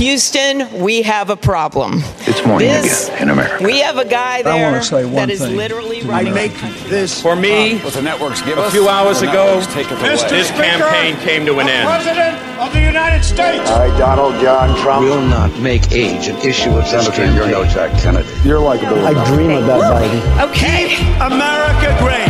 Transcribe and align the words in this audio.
Houston, 0.00 0.80
we 0.80 1.02
have 1.02 1.28
a 1.28 1.36
problem. 1.36 2.02
It's 2.20 2.42
morning 2.46 2.68
This- 2.68 3.08
again 3.08 3.22
in 3.24 3.28
America. 3.28 3.62
We 3.62 3.80
have 3.80 3.98
a 3.98 4.06
guy 4.06 4.36
I 4.38 4.42
there 4.42 4.64
wanna 4.70 4.82
say 4.82 5.04
one 5.04 5.14
that 5.28 5.30
is 5.30 5.40
thing. 5.42 5.58
literally 5.58 6.00
I 6.10 6.22
make 6.22 6.54
this 6.88 7.20
For 7.20 7.36
me, 7.36 7.76
What 7.84 7.92
the 7.92 8.00
networks 8.00 8.40
give 8.40 8.56
a 8.56 8.70
few 8.70 8.88
hours 8.88 9.20
the 9.20 9.28
ago, 9.28 9.44
networks 9.60 9.74
take 9.74 9.92
it 9.92 10.00
away. 10.00 10.16
this 10.30 10.50
campaign 10.52 11.16
came 11.18 11.44
to 11.44 11.58
an 11.60 11.68
end. 11.68 11.86
President 11.86 12.34
of 12.58 12.72
the 12.72 12.80
United 12.80 13.22
States. 13.22 13.70
I, 13.70 13.88
Donald 13.98 14.40
John 14.40 14.74
Trump. 14.80 15.04
will 15.04 15.20
not 15.20 15.54
make 15.58 15.92
age 15.92 16.28
an 16.28 16.38
issue 16.38 16.70
of 16.70 16.90
this 16.90 17.04
Senator, 17.04 17.26
you're 17.34 17.46
no. 17.48 17.64
Jack 17.66 17.92
Kennedy. 18.00 18.26
You're 18.42 18.58
likable. 18.58 19.06
I 19.06 19.12
dream 19.26 19.50
about 19.50 19.82
Biden. 19.82 20.48
Okay. 20.48 20.96
America 21.20 21.94
great. 22.00 22.29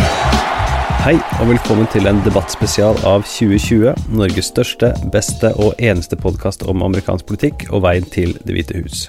Hei 1.00 1.14
og 1.40 1.46
velkommen 1.48 1.86
til 1.88 2.04
en 2.10 2.18
debattspesial 2.26 2.98
av 3.08 3.22
2020, 3.24 3.94
Norges 4.12 4.50
største, 4.50 4.90
beste 5.14 5.48
og 5.56 5.78
eneste 5.80 6.18
podkast 6.20 6.60
om 6.68 6.82
amerikansk 6.84 7.24
politikk 7.30 7.64
og 7.70 7.86
veien 7.86 8.04
til 8.04 8.34
Det 8.44 8.52
hvite 8.52 8.82
hus. 8.82 9.06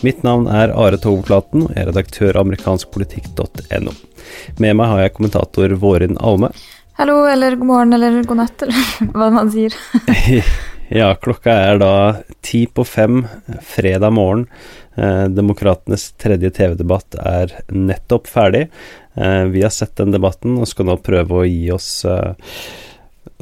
Mitt 0.00 0.24
navn 0.24 0.46
er 0.48 0.72
Are 0.72 0.96
Togoplaten 0.96 1.66
og 1.66 1.74
jeg 1.74 1.82
er 1.82 1.90
redaktør 1.90 2.38
av 2.38 2.46
amerikanskpolitikk.no. 2.46 3.92
Med 4.64 4.78
meg 4.80 4.88
har 4.94 5.02
jeg 5.02 5.14
kommentator 5.18 5.76
Vårin 5.82 6.16
Alme. 6.24 6.48
Hallo, 6.96 7.18
eller 7.28 7.58
god 7.60 7.68
morgen, 7.68 7.92
eller 7.98 8.16
god 8.24 8.40
natt, 8.40 8.64
eller 8.64 8.96
hva 9.12 9.28
man 9.36 9.52
sier. 9.52 9.76
Ja, 10.86 11.16
klokka 11.18 11.50
er 11.50 11.80
da 11.82 11.92
ti 12.46 12.60
på 12.70 12.84
fem 12.86 13.24
fredag 13.66 14.12
morgen. 14.14 14.44
Eh, 14.96 15.26
Demokratenes 15.32 16.10
tredje 16.20 16.50
TV-debatt 16.56 17.18
er 17.20 17.52
nettopp 17.72 18.28
ferdig. 18.30 18.66
Eh, 19.16 19.44
vi 19.52 19.62
har 19.64 19.74
sett 19.74 19.96
den 20.00 20.14
debatten 20.14 20.58
og 20.60 20.68
skal 20.70 20.90
nå 20.90 20.98
prøve 21.04 21.42
å 21.42 21.46
gi 21.46 21.70
oss 21.74 21.90
eh, 22.08 22.34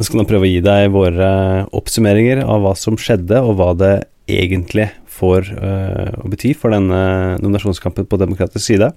skal 0.02 0.20
nå 0.20 0.26
prøve 0.26 0.48
å 0.48 0.50
gi 0.50 0.62
deg 0.64 0.90
våre 0.94 1.28
oppsummeringer 1.76 2.42
av 2.42 2.64
hva 2.64 2.74
som 2.78 2.98
skjedde, 2.98 3.38
og 3.42 3.58
hva 3.60 3.70
det 3.78 3.94
egentlig 4.30 4.88
får 5.14 5.50
eh, 5.54 6.14
å 6.24 6.30
bety 6.32 6.54
for 6.58 6.74
denne 6.74 7.00
nominasjonskampen 7.42 8.08
på 8.08 8.18
demokratisk 8.18 8.64
side. 8.64 8.90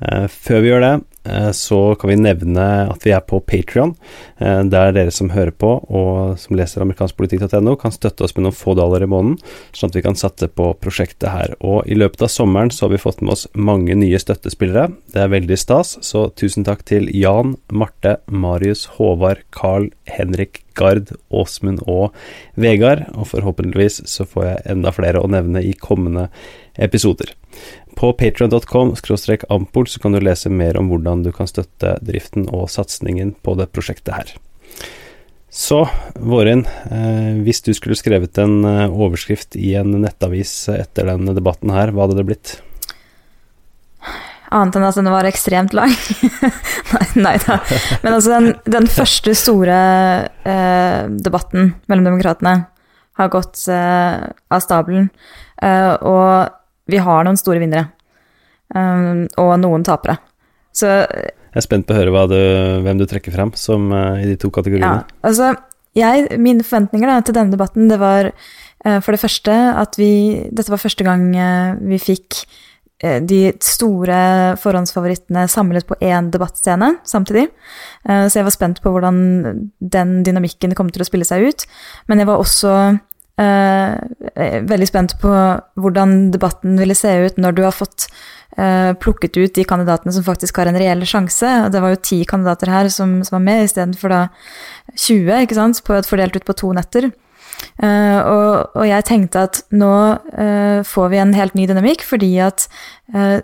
Eh, 0.00 0.26
før 0.26 0.62
vi 0.62 0.70
gjør 0.70 0.82
det, 0.82 0.92
eh, 1.28 1.50
så 1.54 1.80
kan 2.00 2.10
vi 2.10 2.16
nevne 2.18 2.66
at 2.90 3.04
vi 3.06 3.12
er 3.14 3.20
på 3.20 3.42
Patrion, 3.44 3.94
der 4.42 4.90
dere 4.90 5.12
som 5.14 5.28
hører 5.30 5.52
på 5.54 5.68
og 5.86 6.38
som 6.40 6.56
leser 6.58 6.82
amerikanskpolitikk.no, 6.82 7.76
kan 7.78 7.94
støtte 7.94 8.24
oss 8.26 8.34
med 8.34 8.48
noen 8.48 8.56
få 8.56 8.74
dollar 8.74 9.04
i 9.04 9.06
måneden, 9.06 9.36
sånn 9.70 9.92
at 9.92 9.98
vi 9.98 10.02
kan 10.02 10.18
satse 10.18 10.48
på 10.50 10.72
prosjektet 10.82 11.30
her. 11.30 11.54
Og 11.60 11.86
i 11.86 11.94
løpet 11.94 12.24
av 12.26 12.32
sommeren 12.32 12.72
så 12.74 12.88
har 12.88 12.96
vi 12.96 13.02
fått 13.04 13.22
med 13.22 13.36
oss 13.36 13.46
mange 13.54 13.94
nye 13.94 14.18
støttespillere. 14.18 14.88
Det 15.14 15.22
er 15.22 15.30
veldig 15.30 15.58
stas, 15.60 15.94
så 16.02 16.26
tusen 16.34 16.66
takk 16.66 16.82
til 16.90 17.06
Jan, 17.14 17.54
Marte, 17.70 18.16
Marius, 18.26 18.88
Håvard, 18.96 19.44
Carl, 19.54 19.92
Henrik, 20.10 20.64
Gard, 20.74 21.12
Åsmund 21.30 21.84
og 21.86 22.16
Vegard. 22.58 23.06
Og 23.14 23.30
forhåpentligvis 23.30 24.02
så 24.10 24.26
får 24.28 24.48
jeg 24.48 24.66
enda 24.74 24.92
flere 24.94 25.22
å 25.22 25.30
nevne 25.30 25.62
i 25.62 25.76
kommende 25.78 26.28
episoder. 26.80 27.34
På 27.98 28.12
patreon.com 28.16 28.94
ampol 29.48 29.86
så 29.86 30.00
kan 30.00 30.12
du 30.12 30.20
lese 30.20 30.50
mer 30.50 30.78
om 30.80 30.88
hvordan 30.90 31.22
du 31.22 31.32
kan 31.32 31.50
støtte 31.50 31.98
driften 32.02 32.48
og 32.48 32.70
satsingen 32.70 33.34
på 33.42 33.54
det 33.58 33.70
prosjektet 33.72 34.14
her. 34.14 34.34
Så, 35.52 35.84
Vårin, 36.16 36.64
eh, 36.88 37.36
hvis 37.44 37.60
du 37.60 37.74
skulle 37.76 37.96
skrevet 37.98 38.38
en 38.40 38.64
eh, 38.64 38.88
overskrift 38.88 39.56
i 39.60 39.74
en 39.76 39.92
nettavis 40.00 40.68
etter 40.72 41.10
denne 41.10 41.34
debatten 41.36 41.74
her, 41.74 41.92
hva 41.92 42.06
hadde 42.06 42.16
det 42.22 42.28
blitt? 42.30 42.54
Annet 44.52 44.76
enn 44.76 44.86
at 44.88 44.96
den 44.96 45.12
var 45.12 45.28
ekstremt 45.28 45.76
lang. 45.76 45.92
nei, 46.94 47.06
nei 47.20 47.36
da. 47.44 47.58
Men 48.00 48.16
altså, 48.16 48.32
den, 48.32 48.48
den 48.64 48.88
første 48.88 49.36
store 49.36 49.76
eh, 50.48 51.04
debatten 51.24 51.74
mellom 51.88 52.08
demokratene 52.08 52.56
har 53.20 53.30
gått 53.32 53.60
eh, 53.72 54.24
av 54.52 54.64
stabelen. 54.64 55.08
Eh, 55.62 55.92
og 56.00 56.61
vi 56.90 57.00
har 57.02 57.26
noen 57.26 57.38
store 57.38 57.62
vinnere. 57.62 57.90
Um, 58.72 59.26
og 59.36 59.52
noen 59.60 59.84
tapere. 59.84 60.16
Så 60.72 60.88
Jeg 60.88 61.60
er 61.60 61.64
spent 61.66 61.84
på 61.84 61.92
å 61.92 61.98
høre 61.98 62.24
du, 62.30 62.38
hvem 62.86 62.96
du 62.96 63.04
trekker 63.04 63.34
frem 63.34 63.52
som 63.58 63.90
uh, 63.92 64.16
i 64.16 64.24
de 64.30 64.38
to 64.40 64.48
Ja, 64.48 64.56
kategoriene. 64.56 65.04
altså 65.20 65.50
jeg, 65.92 66.38
Mine 66.40 66.64
forventninger 66.64 67.10
da, 67.10 67.18
til 67.20 67.36
denne 67.36 67.52
debatten, 67.52 67.90
det 67.90 67.98
var 68.00 68.30
uh, 68.32 68.98
for 69.04 69.12
det 69.12 69.20
første 69.20 69.52
at 69.52 69.98
vi 70.00 70.48
Dette 70.48 70.72
var 70.72 70.80
første 70.80 71.04
gang 71.04 71.28
uh, 71.36 71.76
vi 71.84 72.00
fikk 72.00 72.46
de 73.02 73.48
store 73.58 74.16
forhåndsfavorittene 74.62 75.48
samlet 75.50 75.82
på 75.88 75.96
én 76.06 76.28
debattscene 76.30 77.00
samtidig. 77.02 77.48
Så 78.06 78.38
jeg 78.38 78.46
var 78.46 78.54
spent 78.54 78.78
på 78.78 78.92
hvordan 78.94 79.16
den 79.82 80.12
dynamikken 80.22 80.76
kom 80.78 80.86
til 80.94 81.02
å 81.02 81.08
spille 81.08 81.26
seg 81.26 81.48
ut. 81.48 81.64
Men 82.06 82.22
jeg 82.22 82.28
var 82.30 82.38
også 82.38 82.76
eh, 83.40 84.60
veldig 84.68 84.88
spent 84.88 85.16
på 85.22 85.32
hvordan 85.80 86.30
debatten 86.34 86.76
ville 86.80 86.96
se 86.98 87.14
ut 87.26 87.40
når 87.40 87.56
du 87.56 87.64
har 87.66 87.74
fått 87.76 88.08
eh, 88.58 88.92
plukket 89.00 89.38
ut 89.38 89.56
de 89.56 89.66
kandidatene 89.68 90.14
som 90.14 90.26
faktisk 90.26 90.60
har 90.60 90.70
en 90.70 90.78
reell 90.80 91.04
sjanse. 91.08 91.50
Det 91.72 91.82
var 91.82 91.94
jo 91.94 92.04
ti 92.04 92.22
kandidater 92.28 92.72
her 92.72 92.92
som, 92.92 93.20
som 93.24 93.38
var 93.38 93.46
med, 93.48 93.66
istedenfor 93.66 94.12
da 94.12 94.22
20, 94.94 95.44
ikke 95.44 95.58
sant, 95.58 95.84
på, 95.86 96.00
fordelt 96.08 96.36
ut 96.36 96.48
på 96.48 96.58
to 96.60 96.72
netter. 96.76 97.12
Eh, 97.78 98.18
og, 98.18 98.72
og 98.74 98.84
jeg 98.88 99.06
tenkte 99.06 99.44
at 99.46 99.60
nå 99.70 99.92
får 100.88 101.12
vi 101.12 101.20
en 101.22 101.34
helt 101.36 101.54
ny 101.54 101.68
dynamikk, 101.70 102.02
fordi 102.06 102.34
at 102.42 102.66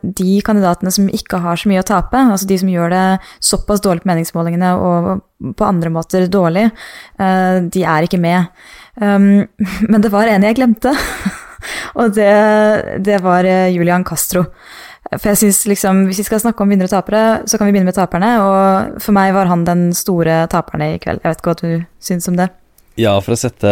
de 0.03 0.39
kandidatene 0.45 0.91
som 0.95 1.11
ikke 1.13 1.43
har 1.45 1.61
så 1.61 1.69
mye 1.69 1.83
å 1.83 1.87
tape, 1.87 2.17
altså 2.33 2.49
de 2.49 2.57
som 2.59 2.71
gjør 2.73 2.93
det 2.95 3.05
såpass 3.45 3.83
dårlig 3.85 4.01
på 4.03 4.09
meningsmålingene 4.09 4.71
og 4.81 5.55
på 5.59 5.67
andre 5.67 5.93
måter 5.93 6.25
dårlig, 6.33 6.71
de 7.19 7.83
er 7.85 8.07
ikke 8.07 8.21
med. 8.23 8.49
Um, 9.01 9.47
men 9.91 10.03
det 10.03 10.13
var 10.13 10.29
en 10.29 10.47
jeg 10.47 10.59
glemte, 10.59 10.93
og 12.01 12.15
det, 12.17 12.33
det 13.07 13.23
var 13.23 13.47
eh, 13.47 13.73
Julian 13.75 14.05
Castro. 14.05 14.45
For 15.09 15.31
jeg 15.31 15.39
synes 15.41 15.67
liksom, 15.67 16.03
Hvis 16.05 16.19
vi 16.19 16.25
skal 16.27 16.41
snakke 16.41 16.61
om 16.61 16.69
vinnere 16.69 16.85
og 16.85 16.91
tapere, 16.91 17.49
så 17.49 17.57
kan 17.57 17.67
vi 17.67 17.73
begynne 17.73 17.89
med 17.89 17.97
taperne. 17.97 18.29
Og 18.45 19.01
for 19.01 19.17
meg 19.17 19.33
var 19.33 19.49
han 19.49 19.65
den 19.65 19.93
store 19.97 20.43
taperne 20.53 20.95
i 20.95 20.99
kveld. 21.01 21.23
Jeg 21.25 21.31
vet 21.31 21.41
ikke 21.41 21.55
hva 21.55 21.61
du 21.63 21.85
syns 22.01 22.29
om 22.29 22.37
det. 22.37 22.51
Ja, 22.99 23.13
for 23.23 23.37
å 23.37 23.39
sette, 23.39 23.71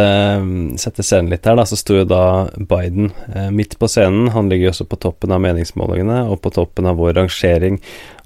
sette 0.78 1.02
scenen 1.02 1.32
litt 1.32 1.46
her, 1.48 1.56
da, 1.58 1.64
så 1.66 1.74
sto 1.74 1.96
jo 1.96 2.04
da 2.06 2.46
Biden 2.54 3.08
eh, 3.34 3.48
midt 3.50 3.74
på 3.80 3.88
scenen. 3.90 4.28
Han 4.30 4.46
ligger 4.52 4.68
jo 4.68 4.74
også 4.76 4.86
på 4.86 5.00
toppen 5.02 5.34
av 5.34 5.40
meningsmålingene 5.42 6.20
og 6.30 6.38
på 6.44 6.52
toppen 6.54 6.86
av 6.86 7.00
vår 7.00 7.16
rangering 7.18 7.80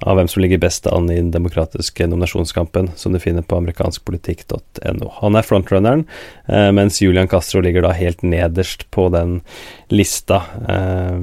av 0.05 0.17
hvem 0.17 0.29
som 0.29 0.41
ligger 0.45 0.61
best 0.61 0.87
an 0.89 1.11
i 1.13 1.19
den 1.19 1.33
demokratiske 1.33 2.07
nominasjonskampen, 2.09 2.91
som 2.97 3.13
du 3.13 3.21
finner 3.21 3.45
på 3.45 3.59
amerikanskpolitikk.no. 3.61 5.11
Han 5.21 5.37
er 5.37 5.47
frontrunneren, 5.47 6.07
eh, 6.49 6.69
mens 6.77 7.01
Julian 7.01 7.29
Castro 7.29 7.61
ligger 7.65 7.85
da 7.85 7.93
helt 7.97 8.21
nederst 8.25 8.87
på 8.93 9.09
den 9.13 9.41
lista, 9.93 10.43
eh, 10.69 11.17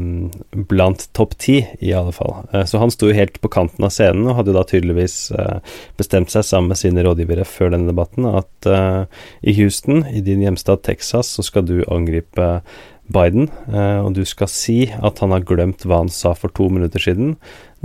blant 0.74 1.08
topp 1.18 1.38
ti, 1.42 1.60
i 1.80 1.94
alle 1.94 2.14
fall. 2.14 2.48
Eh, 2.52 2.66
så 2.70 2.82
han 2.82 2.94
sto 2.94 3.10
jo 3.10 3.18
helt 3.18 3.42
på 3.42 3.54
kanten 3.54 3.86
av 3.86 3.94
scenen 3.94 4.28
og 4.28 4.40
hadde 4.40 4.54
jo 4.54 4.60
da 4.60 4.66
tydeligvis 4.70 5.20
eh, 5.38 5.58
bestemt 5.98 6.34
seg 6.34 6.46
sammen 6.46 6.74
med 6.74 6.82
sine 6.82 7.06
rådgivere 7.06 7.46
før 7.46 7.74
denne 7.74 7.94
debatten 7.94 8.30
at 8.30 8.70
eh, 8.70 9.06
i 9.42 9.58
Houston, 9.68 10.06
i 10.08 10.24
din 10.24 10.42
hjemstad 10.46 10.82
Texas, 10.88 11.36
så 11.36 11.44
skal 11.46 11.68
du 11.68 11.82
angripe 11.92 12.62
Biden, 13.08 13.48
eh, 13.72 14.00
og 14.04 14.14
du 14.18 14.24
skal 14.28 14.50
si 14.52 14.82
at 14.92 15.22
han 15.24 15.32
har 15.32 15.46
glemt 15.48 15.86
hva 15.88 16.02
han 16.02 16.12
sa 16.12 16.34
for 16.36 16.52
to 16.56 16.68
minutter 16.74 17.02
siden, 17.02 17.36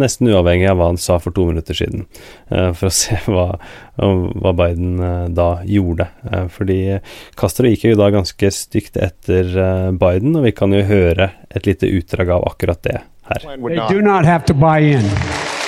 nesten 0.00 0.30
uavhengig 0.32 0.66
av 0.70 0.80
hva 0.80 0.88
han 0.90 0.98
sa 0.98 1.18
for 1.22 1.34
to 1.36 1.44
minutter 1.50 1.78
siden, 1.78 2.06
eh, 2.50 2.72
for 2.74 2.90
å 2.90 2.94
se 3.02 3.20
hva, 3.28 3.46
hva 3.98 4.54
Biden 4.58 4.98
eh, 4.98 5.28
da 5.34 5.50
gjorde. 5.68 6.08
Fordi 6.56 6.80
Castro 7.38 7.70
gikk 7.70 7.86
jo 7.92 8.00
da 8.00 8.10
ganske 8.14 8.52
stygt 8.54 8.98
etter 8.98 9.54
Biden, 10.00 10.34
og 10.38 10.48
vi 10.48 10.56
kan 10.56 10.74
jo 10.74 10.82
høre 10.88 11.32
et 11.50 11.70
lite 11.70 11.90
utdrag 11.90 12.34
av 12.38 12.50
akkurat 12.50 12.82
det 12.86 12.98
her. 13.30 13.46
They 13.46 13.86
do 13.88 14.02
not 14.02 14.26
have 14.26 14.44
to 14.46 14.54
buy 14.54 14.80
in. 14.96 15.06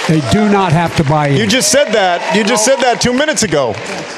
They 0.09 0.21
do 0.33 0.49
not 0.51 0.73
have 0.73 0.95
to 0.99 1.05
buy 1.05 1.29
in. 1.29 1.37
You 1.39 1.47
just 1.47 1.73
said 1.73 1.93
that. 1.97 2.37
You 2.37 2.45
just 2.45 2.65
said 2.65 2.77
that 2.85 3.01
two 3.01 3.15
minutes 3.15 3.43
ago. 3.43 3.75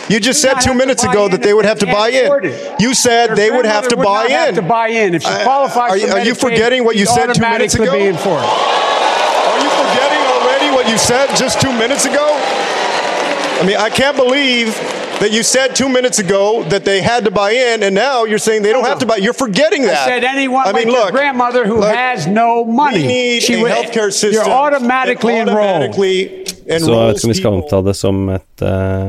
You 0.09 0.19
just 0.19 0.43
said 0.43 0.55
two 0.61 0.75
minutes 0.75 1.05
ago 1.05 1.29
that 1.29 1.43
they 1.43 1.55
would 1.55 1.65
have 1.65 1.79
to 1.79 1.87
buy 1.87 2.09
in. 2.09 2.27
it. 2.45 2.81
You 2.81 2.93
said 2.93 3.29
Their 3.29 3.37
they 3.37 3.51
would 3.51 3.67
have 3.67 3.87
to 3.89 3.97
would 3.97 4.03
buy 4.05 4.27
have 4.27 4.49
in. 4.51 4.55
to 4.57 4.63
buy 4.63 4.89
in. 4.89 5.15
If 5.15 5.23
she 5.23 5.29
I- 5.29 5.45
qualifies 5.45 5.91
are 5.93 5.97
you- 5.97 6.07
for 6.09 6.13
are 6.19 6.25
you 6.25 6.35
forgetting 6.35 6.85
what 6.85 6.97
you 6.97 7.07
said 7.07 7.33
two 7.35 7.41
minutes 7.41 7.75
ago? 7.75 7.93
being 7.93 8.17
for 8.17 8.35
it. 8.35 8.51
Are 8.51 9.61
you 9.63 9.71
forgetting 9.71 10.23
already 10.35 10.71
what 10.75 10.89
you 10.91 10.99
said 10.99 11.31
just 11.37 11.61
two 11.61 11.73
minutes 11.73 12.05
ago? 12.05 12.35
I 13.61 13.63
mean, 13.65 13.77
I 13.77 13.89
can't 13.89 14.17
believe 14.17 14.75
that 15.21 15.31
you 15.33 15.43
said 15.43 15.75
two 15.75 15.89
minutes 15.89 16.19
ago 16.19 16.63
that 16.65 16.85
they 16.85 17.01
had 17.01 17.25
to 17.25 17.31
buy 17.31 17.51
in, 17.53 17.83
and 17.83 17.95
now 17.95 18.25
you're 18.25 18.39
saying 18.39 18.63
they 18.63 18.73
don't 18.73 18.85
have 18.87 18.99
to 19.01 19.07
buy. 19.07 19.17
You're 19.17 19.33
forgetting 19.47 19.83
that. 19.83 19.91
I 19.91 19.95
that. 19.95 20.07
said 20.09 20.25
anyone 20.25 20.67
I 20.67 20.73
mean, 20.73 20.89
like 20.89 20.95
your 20.95 21.05
look, 21.05 21.13
grandmother 21.13 21.67
who 21.67 21.79
look, 21.81 21.95
has 21.95 22.27
no 22.27 22.65
money. 22.65 23.01
We 23.03 23.07
need 23.07 23.43
she 23.43 23.55
a 23.55 23.63
would- 23.63 23.73
healthcare 23.73 24.11
system. 24.13 24.33
You're 24.33 24.51
automatically 24.65 25.35
that 25.35 25.49
enrolled. 25.49 25.83
automatically 25.83 26.45
Så 26.47 26.55
jeg 26.67 26.81
vet 26.81 26.89
enrolls 26.89 27.25
ikke 27.25 27.27
om 27.27 27.31
vi 27.31 27.35
skal 27.35 27.51
people. 27.51 27.63
omtale 27.63 27.85
det 27.89 27.97
som 27.97 28.29
et 28.29 28.63
eh, 28.63 29.09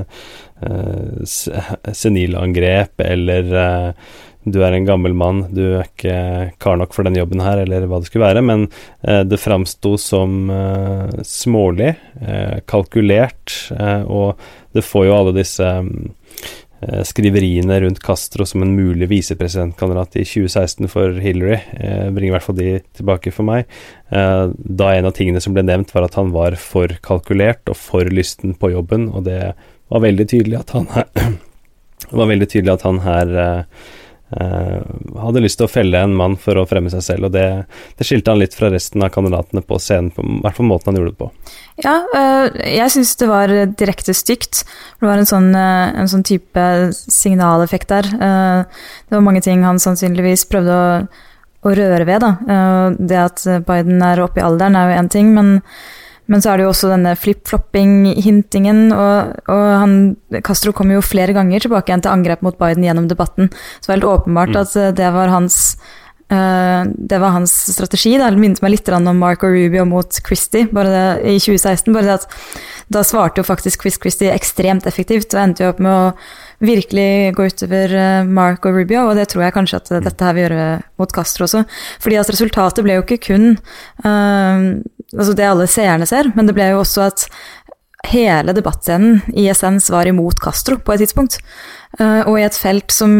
eh, 0.67 1.25
s- 1.25 1.49
senilangrep 1.93 2.91
eller 2.99 3.43
eh, 3.87 3.93
du 4.51 4.61
er 4.63 4.75
en 4.75 4.85
gammel 4.87 5.15
mann, 5.17 5.43
du 5.51 5.63
er 5.79 5.87
ikke 5.87 6.17
kar 6.61 6.77
nok 6.79 6.93
for 6.95 7.07
den 7.07 7.17
jobben 7.19 7.41
her, 7.43 7.59
eller 7.63 7.87
hva 7.89 7.99
det 7.99 8.09
skulle 8.09 8.27
være, 8.29 8.43
men 8.45 8.67
eh, 9.03 9.23
det 9.27 9.39
framsto 9.41 9.95
som 9.99 10.51
eh, 10.53 11.23
smålig, 11.27 11.95
eh, 12.21 12.59
kalkulert, 12.69 13.57
eh, 13.75 14.05
og 14.07 14.39
det 14.77 14.85
får 14.87 15.07
jo 15.07 15.15
alle 15.17 15.33
disse 15.35 15.67
eh, 15.67 17.01
skriveriene 17.09 17.79
rundt 17.83 17.99
Castro 18.05 18.47
som 18.47 18.63
en 18.63 18.75
mulig 18.77 19.09
visepresidentkandidat 19.11 20.19
i 20.21 20.23
2016 20.27 20.91
for 20.93 21.19
Hillary 21.23 21.57
eh, 21.57 22.07
bringer 22.13 22.31
i 22.31 22.35
hvert 22.37 22.47
fall 22.47 22.59
de 22.59 22.69
tilbake 22.99 23.33
for 23.35 23.47
meg. 23.47 23.67
Da 24.07 24.91
en 24.93 25.09
av 25.09 25.15
tingene 25.17 25.41
som 25.43 25.55
ble 25.57 25.65
nevnt, 25.67 25.91
var 25.91 26.05
at 26.07 26.15
han 26.15 26.31
var 26.31 26.55
for 26.61 26.93
kalkulert 27.03 27.67
og 27.67 27.75
for 27.81 28.07
lysten 28.07 28.55
på 28.55 28.71
jobben, 28.71 29.09
og 29.11 29.25
det 29.27 29.41
var 29.91 30.03
veldig 30.03 30.27
tydelig 30.31 30.61
at 30.61 30.71
han 30.77 30.87
var 32.21 32.29
veldig 32.29 32.47
tydelig 32.47 32.77
at 32.77 32.85
han 32.87 33.01
her 33.03 33.35
hadde 34.27 35.39
lyst 35.39 35.59
til 35.61 35.67
å 35.67 35.71
felle 35.71 36.01
en 36.03 36.15
mann 36.17 36.33
for 36.39 36.59
å 36.59 36.65
fremme 36.67 36.91
seg 36.91 37.03
selv, 37.05 37.27
og 37.27 37.35
det, 37.35 37.45
det 37.95 38.07
skilte 38.07 38.33
han 38.33 38.41
litt 38.41 38.57
fra 38.57 38.67
resten 38.73 39.05
av 39.05 39.13
kandidatene 39.13 39.63
på 39.63 39.79
scenen, 39.79 40.09
på, 40.11 40.25
hvert 40.43 40.57
fall 40.57 40.67
måten 40.67 40.91
han 40.91 40.99
gjorde 40.99 41.13
det 41.13 41.21
på. 41.21 41.29
Ja, 41.85 41.93
uh, 42.11 42.47
jeg 42.67 42.91
syns 42.91 43.13
det 43.21 43.29
var 43.29 43.53
direkte 43.79 44.15
stygt. 44.17 44.65
Det 44.99 45.07
var 45.07 45.21
en 45.21 45.29
sånn, 45.29 45.47
uh, 45.55 45.93
en 45.95 46.11
sånn 46.11 46.25
type 46.27 46.65
signaleffekt 46.91 47.93
der. 47.93 48.09
det 48.17 49.15
var 49.15 49.23
mange 49.23 49.43
ting 49.45 49.63
han 49.63 49.79
sannsynligvis 49.79 50.43
prøvde 50.51 50.75
å, 50.75 50.89
å 51.63 51.77
røre 51.77 52.03
ved, 52.09 52.25
da. 52.25 52.91
det 52.99 53.21
at 53.21 53.45
Biden 53.67 54.03
er 54.03 54.21
oppe 54.23 54.41
i 54.41 54.45
alderen, 54.45 54.75
er 54.75 54.91
jo 54.91 54.99
én 54.99 55.11
ting, 55.13 55.31
men 55.35 55.55
men 56.27 56.43
så 56.43 56.51
er 56.51 56.59
det 56.59 56.65
jo 56.67 56.71
også 56.73 56.91
denne 56.91 57.13
flip-flopping-hintingen, 57.19 58.87
og, 58.95 59.37
og, 59.47 59.67
han, 59.81 59.93
Castro 60.43 60.73
kom 60.75 60.91
jo 60.91 61.03
flere 61.05 61.35
ganger 61.35 61.63
tilbake 61.63 61.91
igjen 61.91 62.03
til 62.03 62.13
angrep 62.13 62.43
mot 62.45 62.57
Biden 62.59 62.83
gjennom 62.83 63.07
debatten. 63.07 63.51
Så 63.79 63.87
det 63.87 63.93
var 63.93 63.97
helt 63.97 64.11
åpenbart 64.11 64.51
mm. 64.51 64.59
at 64.63 64.75
eh, 64.75 64.91
det 64.97 65.13
var 65.15 65.31
hans 65.31 65.59
uh, 66.33 66.83
det 66.87 67.19
var 67.23 67.35
hans 67.37 67.53
strategi. 67.71 68.17
Det 68.19 68.31
minnet 68.35 68.59
meg 68.63 68.75
litt 68.75 68.91
om 68.91 69.07
Marco 69.15 69.47
Rubio 69.51 69.85
mot 69.87 70.19
Christie 70.19 70.67
bare 70.71 70.91
det, 70.91 71.05
i 71.31 71.39
2016. 71.39 71.93
bare 71.95 72.09
det 72.09 72.17
at 72.19 72.27
Da 72.91 73.03
svarte 73.03 73.41
jo 73.41 73.47
faktisk 73.47 73.81
Chris 73.83 73.99
Christie 73.99 74.31
ekstremt 74.31 74.87
effektivt, 74.87 75.33
og 75.33 75.41
endte 75.41 75.63
jo 75.65 75.71
opp 75.73 75.79
med 75.83 75.91
å 75.91 76.11
virkelig 76.63 77.35
gå 77.37 77.47
utover 77.51 77.91
Marco 78.23 78.71
Rubio, 78.71 79.09
og 79.09 79.19
det 79.19 79.27
tror 79.29 79.43
jeg 79.43 79.55
kanskje 79.57 79.79
at 79.81 79.91
dette 80.07 80.23
her 80.23 80.35
vil 80.35 80.47
gjøre 80.47 80.69
mot 80.97 81.11
Castro 81.13 81.45
også. 81.45 81.65
Fordi 82.03 82.19
at 82.19 82.31
resultatet 82.31 82.83
ble 82.87 82.95
jo 82.95 83.03
ikke 83.03 83.19
kun 83.27 83.57
uh, 84.07 84.79
altså 85.15 85.35
det 85.37 85.47
alle 85.47 85.67
seerne 85.71 86.07
ser, 86.09 86.31
men 86.35 86.49
det 86.49 86.55
ble 86.57 86.71
jo 86.73 86.81
også 86.81 87.07
at 87.07 87.27
hele 88.11 88.53
debattscenen 88.55 89.21
i 89.35 89.47
essens 89.51 89.89
var 89.91 90.07
imot 90.09 90.39
Castro 90.43 90.77
på 90.79 90.93
et 90.93 91.03
tidspunkt. 91.03 91.39
Uh, 91.99 92.21
og 92.27 92.37
i 92.37 92.45
et 92.45 92.57
felt 92.57 92.93
som 92.93 93.11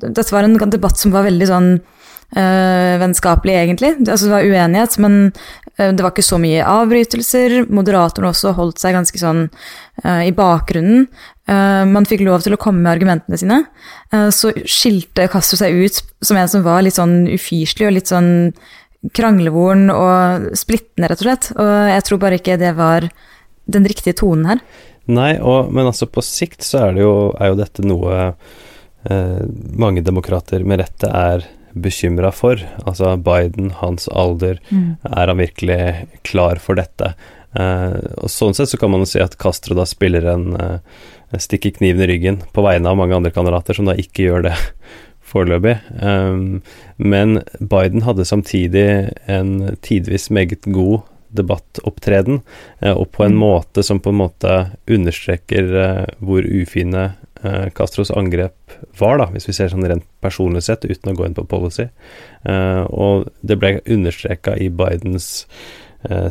Dette 0.00 0.28
var 0.34 0.46
en 0.46 0.58
debatt 0.70 0.98
som 1.00 1.14
var 1.14 1.26
veldig 1.26 1.48
sånn 1.48 1.70
uh, 1.78 2.94
vennskapelig, 3.00 3.56
egentlig. 3.62 3.94
Altså 4.04 4.28
det 4.28 4.34
var 4.34 4.46
uenighet, 4.46 4.98
men 5.02 5.18
uh, 5.30 5.90
det 5.90 6.04
var 6.04 6.12
ikke 6.12 6.26
så 6.26 6.40
mye 6.42 6.66
avbrytelser. 6.66 7.56
Moderatorene 7.72 8.34
også 8.34 8.54
holdt 8.58 8.82
seg 8.82 8.98
ganske 8.98 9.22
sånn 9.22 9.46
i 10.00 10.30
bakgrunnen. 10.32 11.02
man 11.92 12.06
fikk 12.08 12.22
lov 12.24 12.40
til 12.40 12.54
å 12.56 12.58
komme 12.60 12.80
med 12.80 12.88
argumentene 12.94 13.36
sine. 13.36 13.58
så 14.32 14.48
skilte 14.64 15.26
Castro 15.28 15.58
seg 15.60 15.76
ut 15.76 15.98
som 16.24 16.38
en 16.40 16.48
som 16.48 16.62
var 16.64 16.80
litt 16.86 16.96
sånn 16.96 17.26
ufyselig 17.28 17.84
og 17.84 17.92
litt 17.98 18.08
sånn 18.08 18.30
kranglevoren 19.16 19.88
og 19.92 20.50
splittende, 20.58 21.08
rett 21.08 21.22
og 21.22 21.28
slett. 21.28 21.50
Og 21.56 21.72
jeg 21.94 22.06
tror 22.06 22.22
bare 22.22 22.40
ikke 22.40 22.58
det 22.60 22.74
var 22.78 23.08
den 23.70 23.86
riktige 23.88 24.16
tonen 24.20 24.48
her. 24.50 24.64
Nei, 25.10 25.32
og, 25.40 25.70
men 25.74 25.88
altså 25.90 26.06
på 26.10 26.22
sikt 26.24 26.64
så 26.66 26.84
er, 26.86 26.98
det 26.98 27.06
jo, 27.06 27.14
er 27.40 27.50
jo 27.50 27.58
dette 27.58 27.86
noe 27.86 28.18
eh, 29.08 29.42
mange 29.80 30.04
demokrater 30.06 30.62
med 30.66 30.82
rette 30.82 31.10
er 31.10 31.46
bekymra 31.72 32.30
for. 32.34 32.60
Altså 32.84 33.16
Biden, 33.16 33.72
hans 33.80 34.08
alder, 34.08 34.60
mm. 34.70 35.00
er 35.10 35.32
han 35.32 35.40
virkelig 35.40 35.80
klar 36.26 36.60
for 36.62 36.78
dette? 36.78 37.14
Eh, 37.58 37.98
og 38.20 38.30
Sånn 38.30 38.54
sett 38.54 38.70
så 38.70 38.78
kan 38.80 38.92
man 38.92 39.04
jo 39.04 39.10
si 39.10 39.22
at 39.22 39.38
Castro 39.40 39.74
da 39.78 39.86
spiller 39.88 40.28
en 40.34 40.52
eh, 40.58 40.78
stikker 41.38 41.74
kniven 41.78 42.04
i 42.04 42.10
ryggen 42.10 42.42
på 42.54 42.64
vegne 42.66 42.90
av 42.90 42.98
mange 42.98 43.16
andre 43.16 43.34
kandidater 43.34 43.78
som 43.78 43.88
da 43.88 43.96
ikke 43.98 44.28
gjør 44.28 44.50
det 44.50 44.56
foreløpig. 45.30 45.78
Um, 46.02 46.60
men 46.96 47.40
Biden 47.60 48.04
hadde 48.06 48.28
samtidig 48.28 48.86
en 49.30 49.76
tidvis 49.84 50.30
meget 50.30 50.66
god 50.66 51.00
debattopptreden, 51.36 52.40
uh, 52.82 52.94
og 52.96 53.10
på 53.14 53.26
en 53.26 53.36
mm. 53.36 53.42
måte 53.42 53.84
som 53.86 54.00
på 54.02 54.12
en 54.12 54.20
måte 54.24 54.54
understreker 54.90 55.74
uh, 55.74 56.06
hvor 56.18 56.46
ufine 56.46 57.10
uh, 57.44 57.68
Castros 57.76 58.10
angrep 58.10 58.74
var, 58.98 59.20
da, 59.20 59.28
hvis 59.34 59.46
vi 59.50 59.54
ser 59.56 59.70
sånn 59.72 59.86
rent 59.86 60.08
personlig 60.24 60.64
sett, 60.66 60.88
uten 60.88 61.12
å 61.12 61.16
gå 61.18 61.28
inn 61.28 61.36
på 61.36 61.46
policy. 61.48 61.90
og 62.88 63.26
det 63.44 63.56
ble 63.60 63.70
understreka 63.84 64.54
i 64.56 64.70
Bidens 64.72 65.44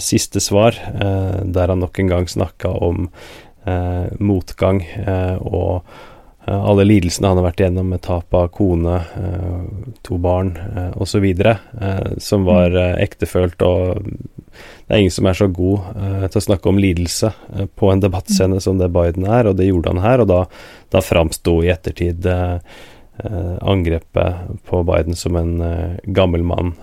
siste 0.01 0.41
svar, 0.41 0.73
der 0.89 1.69
han 1.69 1.83
nok 1.83 1.99
en 2.01 2.09
gang 2.09 2.25
snakka 2.29 2.71
om 2.87 3.09
motgang 4.17 4.81
og 5.45 5.85
Eh, 5.85 6.18
alle 6.47 6.85
lidelsene 6.87 7.29
han 7.29 7.39
har 7.39 7.49
vært 7.49 7.63
igjennom 7.63 7.89
med 7.91 8.01
tap 8.05 8.33
av 8.33 8.47
kone, 8.55 8.95
eh, 9.19 9.95
to 10.07 10.17
barn 10.21 10.53
eh, 10.57 10.93
osv., 10.95 11.25
som 12.23 12.45
var 12.47 12.75
ektefølt. 12.97 13.61
Og 13.61 14.05
det 14.07 14.93
er 14.93 15.01
ingen 15.03 15.13
som 15.13 15.27
er 15.29 15.37
så 15.37 15.49
god 15.51 15.89
til 16.31 16.39
å 16.39 16.45
snakke 16.47 16.71
om 16.71 16.79
lidelse 16.81 17.31
på 17.77 17.91
en 17.91 18.01
debattscene 18.01 18.61
som 18.63 18.79
det 18.79 18.89
Biden 18.93 19.27
er, 19.29 19.49
og 19.49 19.59
det 19.59 19.67
gjorde 19.69 19.93
han 19.93 20.03
her. 20.03 20.23
Og 20.23 20.31
da, 20.31 20.39
da 20.89 21.03
framsto 21.05 21.59
i 21.63 21.69
ettertid 21.73 22.25
angrepet 23.19 24.59
på 24.67 24.79
Biden 24.87 25.17
som 25.19 25.35
en 25.35 25.59
gammel 26.07 26.43
mann, 26.47 26.73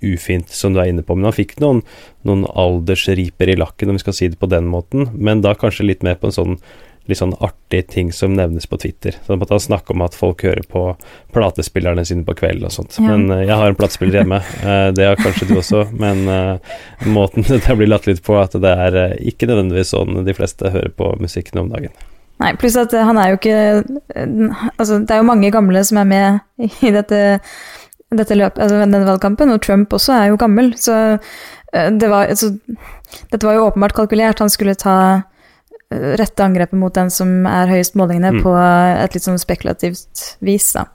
ufint, 0.00 0.48
som 0.48 0.74
du 0.74 0.80
er 0.82 0.90
inne 0.90 1.04
på. 1.04 1.14
Men 1.14 1.28
han 1.28 1.36
fikk 1.36 1.58
noen, 1.62 1.84
noen 2.26 2.46
aldersriper 2.48 3.52
i 3.52 3.58
lakken, 3.60 3.92
om 3.92 4.00
vi 4.00 4.04
skal 4.04 4.16
si 4.16 4.30
det 4.32 4.40
på 4.40 4.50
den 4.50 4.68
måten, 4.72 5.10
men 5.14 5.44
da 5.44 5.54
kanskje 5.56 5.86
litt 5.86 6.06
mer 6.06 6.18
på 6.18 6.32
en 6.32 6.38
sånn 6.40 6.60
litt 7.08 7.18
sånn 7.20 7.32
artig 7.40 7.86
ting 7.88 8.10
som 8.12 8.34
nevnes 8.36 8.68
på 8.68 8.76
Twitter. 8.80 9.16
Så 9.24 9.36
måtte 9.36 9.56
han 9.56 9.64
snakke 9.64 9.94
om 9.94 10.04
at 10.04 10.16
folk 10.16 10.44
hører 10.44 10.64
på 10.68 10.82
platespillerne 11.32 12.04
sine 12.04 12.26
på 12.26 12.36
kvelden 12.36 12.68
og 12.68 12.74
sånt. 12.74 12.98
Ja. 12.98 13.06
Men 13.08 13.32
uh, 13.32 13.40
jeg 13.40 13.56
har 13.56 13.72
en 13.72 13.78
platespiller 13.78 14.20
hjemme, 14.20 14.42
uh, 14.60 14.90
det 14.96 15.08
har 15.08 15.20
kanskje 15.20 15.48
du 15.48 15.56
også, 15.58 15.86
men 15.96 16.28
uh, 16.28 16.76
måten 17.08 17.46
det 17.48 17.78
blir 17.80 17.88
latt 17.88 18.08
litt 18.10 18.20
på, 18.24 18.36
at 18.40 18.56
det 18.60 18.74
er 18.84 19.16
ikke 19.18 19.48
nødvendigvis 19.48 19.94
sånn 19.96 20.22
de 20.26 20.36
fleste 20.36 20.72
hører 20.74 20.92
på 20.98 21.14
musikken 21.22 21.64
om 21.64 21.72
dagen. 21.72 21.94
Nei, 22.38 22.52
pluss 22.60 22.76
at 22.78 22.92
han 22.94 23.18
er 23.18 23.32
jo 23.32 23.38
ikke 23.40 23.54
Altså, 24.78 25.00
det 25.02 25.10
er 25.10 25.18
jo 25.18 25.26
mange 25.26 25.48
gamle 25.50 25.80
som 25.82 25.98
er 25.98 26.06
med 26.06 26.76
i 26.86 26.92
dette, 26.94 27.40
dette 28.14 28.36
løpet, 28.36 28.60
altså 28.62 28.78
denne 28.84 29.00
valgkampen, 29.08 29.50
og 29.50 29.64
Trump 29.64 29.96
også 29.96 30.14
er 30.14 30.28
jo 30.30 30.38
gammel, 30.38 30.70
så 30.78 31.16
det 31.72 32.08
var 32.08 32.30
altså, 32.30 32.52
Dette 33.32 33.44
var 33.44 33.58
jo 33.58 33.66
åpenbart 33.66 33.92
kalkulert. 33.96 34.40
Han 34.40 34.52
skulle 34.52 34.76
ta 34.78 34.94
rette 35.90 36.44
angrepet 36.44 36.78
mot 36.78 36.94
den 36.94 37.10
som 37.12 37.46
er 37.48 37.70
høyest 37.70 37.96
målingene, 37.98 38.34
mm. 38.36 38.44
på 38.44 38.54
et 38.58 39.16
litt 39.16 39.24
sånn 39.24 39.40
spekulativt 39.40 40.34
vis, 40.44 40.70
da. 40.76 40.88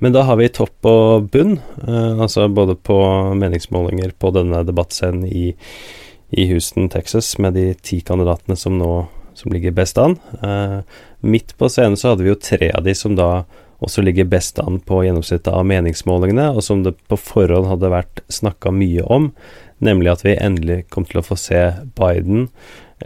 Men 0.00 0.14
da 0.16 0.24
har 0.24 0.38
vi 0.40 0.48
topp 0.48 0.88
og 0.88 1.28
bunn, 1.32 1.58
eh, 1.84 2.20
altså 2.24 2.48
både 2.48 2.74
på 2.74 2.96
meningsmålinger 3.36 4.14
på 4.18 4.32
denne 4.32 4.62
debattscenen 4.64 5.26
i, 5.28 5.50
i, 6.32 6.46
Houston, 6.48 6.88
Texas, 6.88 7.34
med 7.38 7.58
de 7.58 7.66
ti 7.76 8.00
kandidatene 8.00 8.56
som 8.56 8.78
nå 8.80 8.94
som 9.40 9.52
ligger 9.52 9.72
best 9.76 9.98
an. 10.00 10.16
Eh, 10.42 10.80
midt 11.20 11.54
på 11.56 11.68
scenen 11.70 11.96
så 12.00 12.12
hadde 12.12 12.24
vi 12.24 12.32
jo 12.32 12.40
tre 12.40 12.70
av 12.76 12.84
de 12.84 12.96
som 12.96 13.14
da 13.16 13.44
også 13.80 14.02
ligger 14.04 14.28
best 14.28 14.58
an 14.60 14.80
på 14.84 15.04
gjennomsnittet 15.06 15.52
av 15.52 15.64
meningsmålingene, 15.68 16.50
og 16.52 16.64
som 16.64 16.82
det 16.84 16.96
på 17.08 17.16
forhånd 17.20 17.68
hadde 17.70 17.92
vært 17.92 18.24
snakka 18.32 18.72
mye 18.74 19.04
om, 19.08 19.30
nemlig 19.80 20.12
at 20.12 20.24
vi 20.26 20.36
endelig 20.36 20.82
kom 20.92 21.06
til 21.08 21.22
å 21.22 21.24
få 21.24 21.38
se 21.40 21.62
Biden 21.96 22.50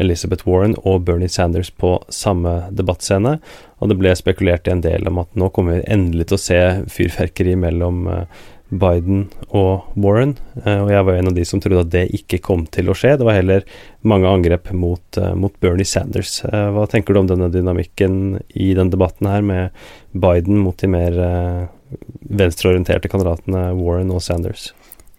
Elizabeth 0.00 0.46
Warren 0.48 0.74
og 0.82 1.04
Bernie 1.06 1.30
Sanders 1.30 1.70
på 1.70 1.96
samme 2.12 2.64
debattscene. 2.74 3.38
Og 3.80 3.90
det 3.90 3.98
ble 4.00 4.14
spekulert 4.16 4.68
i 4.68 4.74
en 4.74 4.82
del 4.84 5.06
om 5.10 5.20
at 5.22 5.30
nå 5.38 5.50
kommer 5.54 5.78
vi 5.78 5.86
endelig 5.92 6.30
til 6.30 6.38
å 6.38 6.44
se 6.44 6.60
fyrverkeri 6.92 7.54
mellom 7.60 8.06
eh, 8.10 8.42
Biden 8.74 9.26
og 9.50 9.90
Warren. 10.00 10.36
Eh, 10.62 10.80
og 10.80 10.92
jeg 10.94 11.06
var 11.06 11.18
en 11.18 11.30
av 11.30 11.36
de 11.36 11.46
som 11.48 11.62
trodde 11.62 11.84
at 11.84 11.92
det 11.92 12.06
ikke 12.16 12.42
kom 12.44 12.64
til 12.74 12.90
å 12.90 12.96
skje. 12.98 13.16
Det 13.20 13.28
var 13.28 13.38
heller 13.38 13.66
mange 14.08 14.30
angrep 14.30 14.72
mot, 14.72 15.04
eh, 15.20 15.34
mot 15.38 15.54
Bernie 15.62 15.88
Sanders. 15.88 16.40
Hva 16.48 16.86
tenker 16.90 17.14
du 17.14 17.22
om 17.22 17.30
denne 17.30 17.50
dynamikken 17.52 18.40
i 18.54 18.72
den 18.78 18.92
debatten 18.94 19.30
her, 19.30 19.44
med 19.44 19.84
Biden 20.12 20.62
mot 20.62 20.78
de 20.80 20.90
mer 20.90 21.20
venstreorienterte 22.24 23.10
kandidatene 23.12 23.68
Warren 23.78 24.10
og 24.14 24.24
Sanders? 24.24 24.72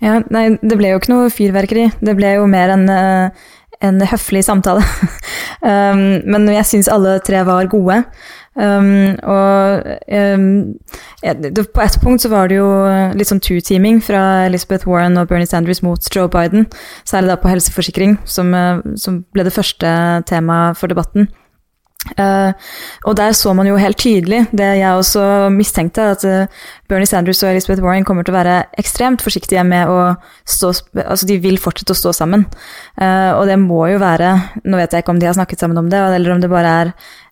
Ja, 0.03 0.17
nei, 0.33 0.57
det 0.59 0.75
ble 0.75 0.89
jo 0.91 0.97
ikke 0.99 1.13
noe 1.13 1.29
fyrverkeri. 1.31 1.85
Det 2.03 2.15
ble 2.17 2.33
jo 2.35 2.49
mer 2.51 2.73
en 2.73 2.89
en 3.83 4.01
høflig 4.01 4.43
samtale. 4.45 4.83
um, 5.65 6.21
men 6.23 6.49
jeg 6.53 6.69
syns 6.69 6.91
alle 6.91 7.19
tre 7.25 7.43
var 7.47 7.69
gode. 7.71 8.03
Um, 8.55 9.17
og 9.27 9.83
um, 10.15 10.45
på 11.19 11.81
et 11.83 11.97
punkt 12.03 12.23
så 12.23 12.29
var 12.31 12.47
det 12.47 12.61
jo 12.61 12.69
litt 13.17 13.27
sånn 13.27 13.43
two-teaming 13.43 13.99
fra 14.03 14.45
Elizabeth 14.47 14.87
Warren 14.87 15.19
og 15.19 15.27
Bernie 15.27 15.49
Sanders 15.49 15.83
mot 15.83 16.07
Joe 16.15 16.31
Biden, 16.31 16.69
særlig 17.03 17.33
da 17.33 17.39
på 17.41 17.51
helseforsikring, 17.51 18.15
som, 18.23 18.53
uh, 18.55 18.79
som 18.99 19.25
ble 19.35 19.47
det 19.47 19.55
første 19.55 19.91
temaet 20.29 20.79
for 20.79 20.91
debatten. 20.91 21.27
Uh, 22.05 22.53
og 23.09 23.15
der 23.17 23.33
så 23.33 23.49
man 23.57 23.65
jo 23.65 23.79
helt 23.81 23.97
tydelig 23.97 24.43
det 24.53 24.67
jeg 24.77 24.93
også 24.93 25.49
mistenkte, 25.49 26.03
at 26.13 26.25
uh, 26.29 26.67
Bernie 26.87 27.09
Sanders 27.09 27.41
og 27.41 27.49
Elizabeth 27.49 27.81
Warren 27.81 28.05
kommer 28.05 28.23
til 28.23 28.35
å 28.35 28.37
være 28.37 28.57
ekstremt 28.77 29.23
forsiktige 29.25 29.63
med 29.65 29.89
å 29.89 30.13
stå 30.45 30.73
Altså, 31.01 31.25
de 31.25 31.39
vil 31.41 31.57
fortsette 31.61 31.95
å 31.95 31.97
stå 31.97 32.11
sammen. 32.15 32.45
Uh, 32.99 33.33
og 33.39 33.47
det 33.49 33.57
må 33.61 33.87
jo 33.89 33.99
være 34.01 34.31
Nå 34.63 34.77
vet 34.79 34.93
jeg 34.93 35.03
ikke 35.03 35.15
om 35.15 35.21
de 35.21 35.27
har 35.27 35.37
snakket 35.37 35.61
sammen 35.63 35.81
om 35.81 35.89
det, 35.89 35.99
eller 36.17 36.35
om 36.35 36.43
det 36.43 36.51
bare 36.51 36.73
er 36.83 36.91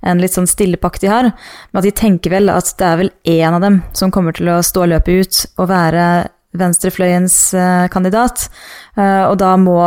en 0.10 0.22
litt 0.22 0.34
sånn 0.36 0.50
stille 0.50 0.80
pakt 0.82 1.04
de 1.04 1.12
har, 1.12 1.30
men 1.30 1.80
at 1.80 1.86
de 1.86 1.94
tenker 1.96 2.34
vel 2.34 2.52
at 2.52 2.74
det 2.80 2.88
er 2.88 3.00
vel 3.00 3.12
én 3.30 3.56
av 3.56 3.62
dem 3.64 3.80
som 3.96 4.12
kommer 4.12 4.36
til 4.36 4.50
å 4.52 4.62
stå 4.66 4.88
løpet 4.90 5.22
ut 5.22 5.44
og 5.62 5.70
være 5.72 6.08
venstrefløyens 6.60 7.38
kandidat. 7.94 8.50
og 9.00 9.38
da 9.42 9.56
må 9.58 9.80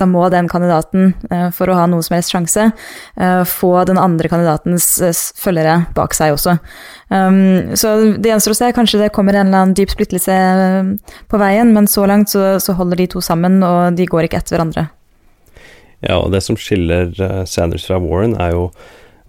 da 0.00 0.06
må 0.08 0.24
den 0.32 0.48
kandidaten, 0.48 1.12
eh, 1.30 1.50
for 1.54 1.68
å 1.68 1.76
ha 1.76 1.86
noen 1.90 2.02
som 2.04 2.16
helst 2.16 2.32
sjanse, 2.32 2.70
eh, 3.16 3.42
få 3.48 3.84
den 3.88 4.00
andre 4.00 4.30
kandidatens 4.32 4.86
eh, 5.04 5.12
følgere 5.12 5.82
bak 5.96 6.16
seg 6.16 6.32
også. 6.36 6.56
Um, 7.12 7.74
så 7.76 8.16
det 8.16 8.30
gjenstår 8.30 8.54
å 8.54 8.56
se. 8.56 8.72
Kanskje 8.72 9.02
det 9.02 9.12
kommer 9.12 9.36
en 9.36 9.50
eller 9.50 9.66
annen 9.66 9.76
dyp 9.76 9.92
splittelse 9.92 10.38
på 11.28 11.40
veien, 11.42 11.74
men 11.76 11.90
så 11.90 12.06
langt 12.08 12.32
så, 12.32 12.56
holder 12.72 13.02
de 13.02 13.10
to 13.12 13.20
sammen, 13.20 13.60
og 13.66 13.98
de 13.98 14.08
går 14.08 14.26
ikke 14.26 14.40
etter 14.40 14.56
hverandre. 14.56 14.88
Ja, 16.00 16.16
og 16.18 16.32
det 16.32 16.40
som 16.42 16.56
skiller 16.58 17.12
Sanders 17.46 17.84
fra 17.86 18.00
Warren, 18.02 18.34
er 18.40 18.56
jo 18.56 18.70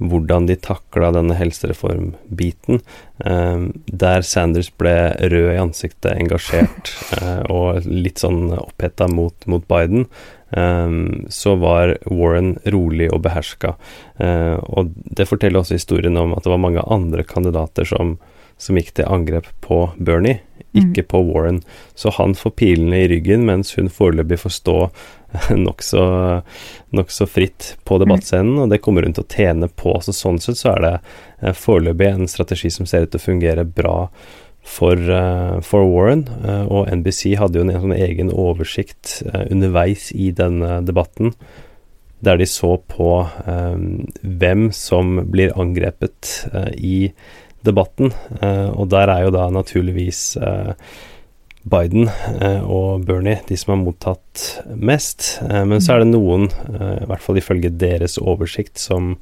hvordan 0.04 0.48
de 0.48 0.56
takla 0.58 1.12
denne 1.14 1.36
helsereformbiten. 1.38 2.80
Eh, 3.26 3.66
der 3.92 4.24
Sanders 4.26 4.72
ble 4.80 4.96
rød 5.20 5.52
i 5.52 5.60
ansiktet, 5.62 6.16
engasjert 6.16 6.94
og 7.54 7.84
litt 7.86 8.24
sånn 8.24 8.48
oppheta 8.56 9.12
mot, 9.12 9.36
mot 9.52 9.68
Biden, 9.68 10.08
Um, 10.08 10.43
så 11.30 11.56
var 11.56 11.98
Warren 12.06 12.58
rolig 12.66 13.10
og 13.14 13.24
beherska. 13.26 13.76
Uh, 14.22 14.60
og 14.62 14.94
det 14.94 15.28
forteller 15.30 15.64
også 15.64 15.80
historien 15.80 16.18
om 16.20 16.36
at 16.36 16.46
det 16.46 16.54
var 16.54 16.62
mange 16.62 16.84
andre 16.94 17.26
kandidater 17.26 17.88
som, 17.90 18.18
som 18.62 18.78
gikk 18.78 18.94
til 18.98 19.10
angrep 19.10 19.50
på 19.66 19.80
Bernie, 19.98 20.42
mm. 20.72 20.84
ikke 20.84 21.08
på 21.14 21.24
Warren. 21.32 21.64
Så 21.96 22.14
han 22.20 22.36
får 22.38 22.56
pilene 22.62 23.04
i 23.04 23.10
ryggen, 23.12 23.48
mens 23.50 23.74
hun 23.80 23.90
foreløpig 23.90 24.42
får 24.44 24.58
stå 24.60 24.78
nokså 25.66 26.06
nok 26.94 27.12
så 27.12 27.26
fritt 27.26 27.74
på 27.84 27.98
debattscenen, 27.98 28.60
og 28.62 28.70
det 28.70 28.84
kommer 28.86 29.08
hun 29.08 29.16
til 29.18 29.26
å 29.26 29.34
tjene 29.34 29.70
på. 29.74 29.98
Så 30.06 30.14
sånn 30.14 30.38
sett 30.44 30.62
så 30.62 30.76
er 30.76 30.86
det 30.86 30.96
uh, 31.42 31.54
foreløpig 31.58 32.12
en 32.14 32.30
strategi 32.30 32.72
som 32.74 32.90
ser 32.90 33.08
ut 33.08 33.16
til 33.16 33.22
å 33.22 33.28
fungere 33.32 33.66
bra 33.66 33.98
for, 34.64 34.96
uh, 34.96 35.60
for 35.62 35.86
Warren, 35.86 36.26
uh, 36.44 36.66
og 36.72 36.88
NBC 36.92 37.36
hadde 37.40 37.60
jo 37.60 37.66
en, 37.66 37.74
en 37.74 37.84
sånn 37.84 37.98
egen 37.98 38.32
oversikt 38.32 39.20
uh, 39.28 39.44
underveis 39.52 40.10
i 40.16 40.32
denne 40.36 40.80
debatten, 40.88 41.34
der 42.24 42.40
de 42.40 42.48
så 42.48 42.78
på 42.88 43.08
hvem 44.24 44.70
som 44.72 45.18
blir 45.28 45.52
angrepet 45.60 46.46
i 46.80 47.10
debatten. 47.68 48.14
og 48.80 48.88
der 48.94 49.12
er 49.12 49.26
jo 49.26 49.34
da 49.36 49.50
naturligvis 49.52 50.22
Biden 51.68 52.08
og 52.64 53.04
Bernie 53.04 53.42
de 53.50 53.58
som 53.60 53.74
har 53.74 53.82
mottatt 53.82 54.46
mest. 54.72 55.42
men 55.44 55.84
så 55.84 55.98
er 55.98 56.06
det 56.06 56.14
noen, 56.14 56.48
i 56.48 57.10
hvert 57.12 57.26
fall 57.26 57.42
ifølge 57.44 57.76
deres 57.76 58.16
oversikt, 58.24 58.80
som 58.80 59.18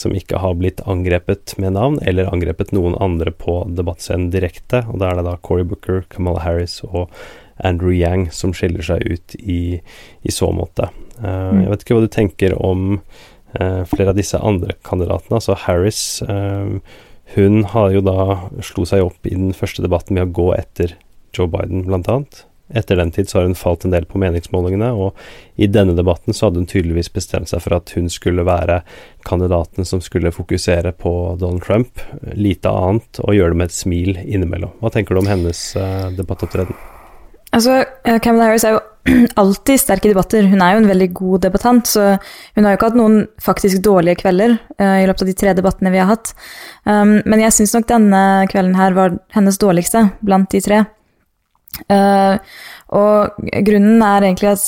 som 0.00 0.14
ikke 0.16 0.40
har 0.40 0.56
blitt 0.58 0.80
angrepet 0.88 1.54
med 1.60 1.76
navn, 1.76 1.98
eller 2.06 2.30
angrepet 2.32 2.72
noen 2.76 2.96
andre 3.02 3.32
på 3.36 3.60
debattscenen 3.76 4.30
direkte. 4.32 4.82
Og 4.88 5.00
da 5.02 5.10
er 5.10 5.20
det 5.20 5.26
da 5.28 5.36
Cory 5.44 5.66
Booker, 5.68 6.02
Kamala 6.12 6.42
Harris 6.44 6.80
og 6.88 7.12
Andrew 7.60 7.92
Yang 7.92 8.30
som 8.32 8.54
skiller 8.56 8.84
seg 8.86 9.04
ut 9.04 9.36
i, 9.36 9.60
i 10.24 10.32
så 10.32 10.48
måte. 10.56 10.88
Uh, 11.20 11.60
Jeg 11.60 11.68
vet 11.68 11.84
ikke 11.84 11.98
hva 11.98 12.06
du 12.06 12.12
tenker 12.12 12.56
om 12.56 12.88
uh, 12.96 13.82
flere 13.90 14.14
av 14.14 14.18
disse 14.18 14.40
andre 14.40 14.76
kandidatene. 14.86 15.36
Altså 15.40 15.58
Harris, 15.66 16.02
uh, 16.24 16.80
hun 17.36 17.64
har 17.74 17.92
jo 17.94 18.04
da 18.04 18.20
slo 18.64 18.86
seg 18.88 19.04
opp 19.06 19.28
i 19.28 19.36
den 19.36 19.52
første 19.56 19.84
debatten 19.84 20.16
med 20.16 20.30
å 20.30 20.36
gå 20.40 20.50
etter 20.56 20.96
Joe 21.36 21.50
Biden, 21.50 21.84
blant 21.86 22.08
annet. 22.10 22.44
Etter 22.74 23.00
den 23.00 23.10
tid 23.10 23.28
så 23.28 23.38
har 23.38 23.48
hun 23.48 23.58
falt 23.58 23.84
en 23.84 23.94
del 23.94 24.06
på 24.06 24.20
meningsmålingene, 24.22 24.92
og 24.94 25.16
i 25.60 25.68
denne 25.70 25.96
debatten 25.98 26.36
så 26.36 26.46
hadde 26.46 26.62
hun 26.62 26.70
tydeligvis 26.70 27.10
bestemt 27.12 27.50
seg 27.50 27.64
for 27.64 27.76
at 27.80 27.90
hun 27.96 28.06
skulle 28.12 28.46
være 28.46 28.80
kandidaten 29.26 29.88
som 29.88 30.02
skulle 30.04 30.32
fokusere 30.34 30.92
på 30.92 31.14
Donald 31.40 31.64
Trump, 31.66 32.04
lite 32.32 32.70
annet, 32.70 33.22
og 33.24 33.34
gjøre 33.36 33.54
det 33.54 33.62
med 33.62 33.72
et 33.72 33.80
smil 33.80 34.14
innimellom. 34.22 34.76
Hva 34.80 34.94
tenker 34.94 35.16
du 35.16 35.24
om 35.24 35.30
hennes 35.30 35.64
uh, 35.76 36.08
debattopptreden? 36.14 36.78
Altså, 37.50 37.80
Kamala 38.22 38.46
Harris 38.46 38.64
er 38.64 38.76
jo 38.76 38.82
alltid 39.42 39.80
sterk 39.80 40.04
i 40.06 40.12
debatter. 40.12 40.46
Hun 40.46 40.62
er 40.62 40.76
jo 40.76 40.82
en 40.84 40.90
veldig 40.90 41.08
god 41.18 41.42
debattant, 41.48 41.88
så 41.88 42.12
hun 42.54 42.66
har 42.66 42.74
jo 42.74 42.78
ikke 42.78 42.90
hatt 42.92 43.00
noen 43.00 43.24
faktisk 43.42 43.82
dårlige 43.82 44.20
kvelder 44.22 44.54
uh, 44.78 45.00
i 45.00 45.08
løpet 45.10 45.24
av 45.24 45.32
de 45.32 45.36
tre 45.42 45.54
debattene 45.58 45.92
vi 45.94 46.02
har 46.02 46.10
hatt. 46.12 46.32
Um, 46.84 47.18
men 47.26 47.42
jeg 47.42 47.56
syns 47.56 47.74
nok 47.74 47.90
denne 47.90 48.22
kvelden 48.52 48.78
her 48.78 48.94
var 48.94 49.18
hennes 49.34 49.58
dårligste 49.58 50.06
blant 50.22 50.50
de 50.54 50.62
tre. 50.62 50.84
Uh, 51.90 52.36
og 52.90 53.50
grunnen 53.66 54.02
er 54.02 54.26
egentlig 54.26 54.50
at 54.50 54.64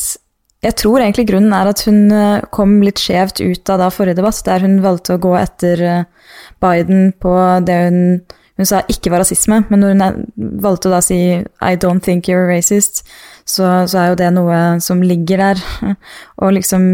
Jeg 0.63 0.77
tror 0.79 1.03
egentlig 1.03 1.27
grunnen 1.27 1.53
er 1.57 1.67
at 1.73 1.81
hun 1.89 2.05
uh, 2.15 2.45
kom 2.55 2.77
litt 2.87 3.01
skjevt 3.03 3.41
ut 3.43 3.73
av 3.73 3.81
da 3.83 3.89
forrige 3.91 4.21
debatt, 4.21 4.39
der 4.47 4.63
hun 4.63 4.79
valgte 4.85 5.17
å 5.17 5.23
gå 5.23 5.33
etter 5.41 5.83
uh, 5.83 6.05
Biden 6.63 7.11
på 7.19 7.35
det 7.67 7.79
hun, 7.89 7.99
hun 8.61 8.69
sa 8.69 8.85
ikke 8.87 9.11
var 9.11 9.25
rasisme, 9.25 9.65
men 9.69 9.83
når 9.83 9.97
hun 9.97 10.61
valgte 10.63 10.87
å 10.87 10.95
da 10.95 11.01
si 11.03 11.19
'I 11.43 11.75
don't 11.83 12.07
think 12.07 12.31
you're 12.31 12.47
racist', 12.47 13.03
så, 13.43 13.89
så, 13.91 13.99
er 13.99 14.13
jo 14.13 14.21
det 14.21 14.31
noe 14.37 14.59
som 14.79 15.03
ligger 15.03 15.43
der 15.43 15.63
og 16.43 16.55
liksom 16.55 16.85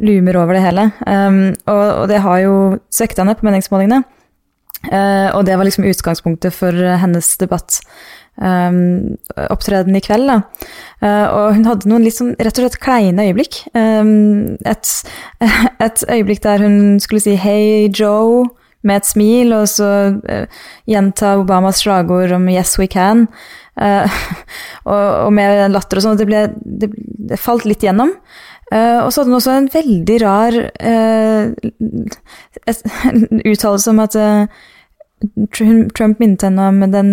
lumer 0.00 0.38
over 0.40 0.56
det 0.56 0.64
hele. 0.64 0.88
Um, 1.04 1.52
og, 1.66 1.84
og, 1.92 2.04
det 2.08 2.22
har 2.24 2.38
jo 2.40 2.54
svekta 2.88 3.20
henne 3.20 3.36
på 3.36 3.44
meningsmålingene. 3.44 4.04
Uh, 4.88 5.34
og 5.34 5.44
det 5.44 5.58
var 5.58 5.66
liksom 5.66 5.84
utgangspunktet 5.90 6.54
for 6.54 6.72
hennes 6.72 7.36
debatt 7.36 7.82
um, 8.40 9.16
opptreden 9.48 9.96
i 9.98 10.02
kveld. 10.04 10.30
Da. 10.30 10.38
Uh, 11.02 11.26
og 11.26 11.58
hun 11.58 11.66
hadde 11.68 11.90
noen 11.90 12.06
litt 12.06 12.18
sånn 12.18 12.34
rett 12.38 12.58
og 12.58 12.66
slett 12.66 12.80
kleine 12.82 13.28
øyeblikk. 13.28 13.60
Um, 13.74 14.56
et, 14.68 14.94
et, 15.86 16.06
øyeblikk 16.08 16.42
der 16.46 16.64
hun 16.64 16.98
skulle 17.02 17.24
si 17.24 17.36
'Hei, 17.36 17.88
Joe' 17.88 18.48
med 18.86 19.02
et 19.02 19.06
smil, 19.06 19.52
og 19.52 19.66
så 19.68 19.92
uh, 20.16 20.66
gjenta 20.86 21.36
Obamas 21.38 21.82
slagord 21.82 22.32
om 22.32 22.48
'Yes, 22.48 22.78
we 22.78 22.86
can'. 22.86 23.26
Uh, 23.78 24.10
og, 24.92 25.06
og, 25.26 25.32
med 25.32 25.70
latter 25.70 26.00
og 26.00 26.06
sånn. 26.06 26.18
Det, 26.18 26.50
det, 26.64 26.92
det 27.30 27.38
falt 27.42 27.66
litt 27.68 27.84
gjennom. 27.86 28.14
Uh, 28.68 29.00
og 29.00 29.12
så 29.12 29.22
hadde 29.22 29.30
hun 29.30 29.38
også 29.38 29.52
en 29.56 29.70
veldig 29.72 30.16
rar 30.20 30.56
uh, 30.60 31.44
uttalelse 33.52 33.94
om 33.94 34.02
at 34.04 34.16
uh, 34.20 34.66
Trump 35.50 36.20
minnet 36.20 36.44
henne 36.46 36.66
om 36.70 36.82
den 36.92 37.08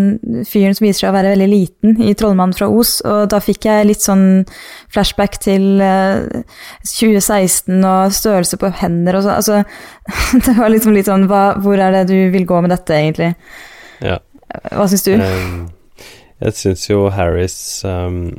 fyren 0.45 0.75
som 0.77 0.85
viser 0.85 0.99
seg 0.99 1.09
å 1.09 1.15
være 1.15 1.31
veldig 1.33 1.47
liten 1.49 2.01
i 2.05 2.13
'Trollmannen 2.13 2.53
fra 2.53 2.67
Os', 2.69 2.99
og 3.01 3.31
da 3.33 3.39
fikk 3.41 3.65
jeg 3.65 3.87
litt 3.89 4.03
sånn 4.05 4.45
flashback 4.93 5.39
til 5.41 5.81
uh, 5.81 6.21
eh, 6.21 6.43
2016 6.85 7.81
og 7.81 8.13
størrelse 8.13 8.59
på 8.61 8.69
hender 8.81 9.17
og 9.17 9.25
sånn. 9.25 9.39
Altså, 9.39 9.63
det 10.45 10.53
var 10.59 10.69
liksom 10.69 10.93
litt 10.93 11.09
sånn 11.09 11.25
hva, 11.31 11.55
Hvor 11.61 11.81
er 11.81 11.95
det 11.97 12.03
du 12.11 12.29
vil 12.33 12.45
gå 12.45 12.59
med 12.61 12.75
dette, 12.75 12.93
egentlig? 12.93 13.31
Ja. 14.05 14.19
Hva 14.69 14.85
syns 14.91 15.05
du? 15.07 15.15
Um, 15.17 15.71
jeg 16.43 16.57
syns 16.59 16.85
jo 16.89 17.07
Harris 17.15 17.57
um, 17.89 18.35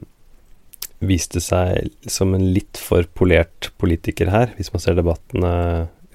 viste 1.02 1.42
seg 1.42 1.90
som 2.06 2.36
en 2.36 2.46
litt 2.54 2.78
for 2.78 3.08
polert 3.18 3.72
politiker 3.82 4.30
her, 4.30 4.54
hvis 4.56 4.70
man 4.72 4.84
ser 4.84 4.94
debattene 4.98 5.52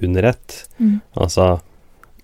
under 0.01 0.29
ett. 0.31 0.63
Mm. 0.79 1.01
Altså 1.19 1.57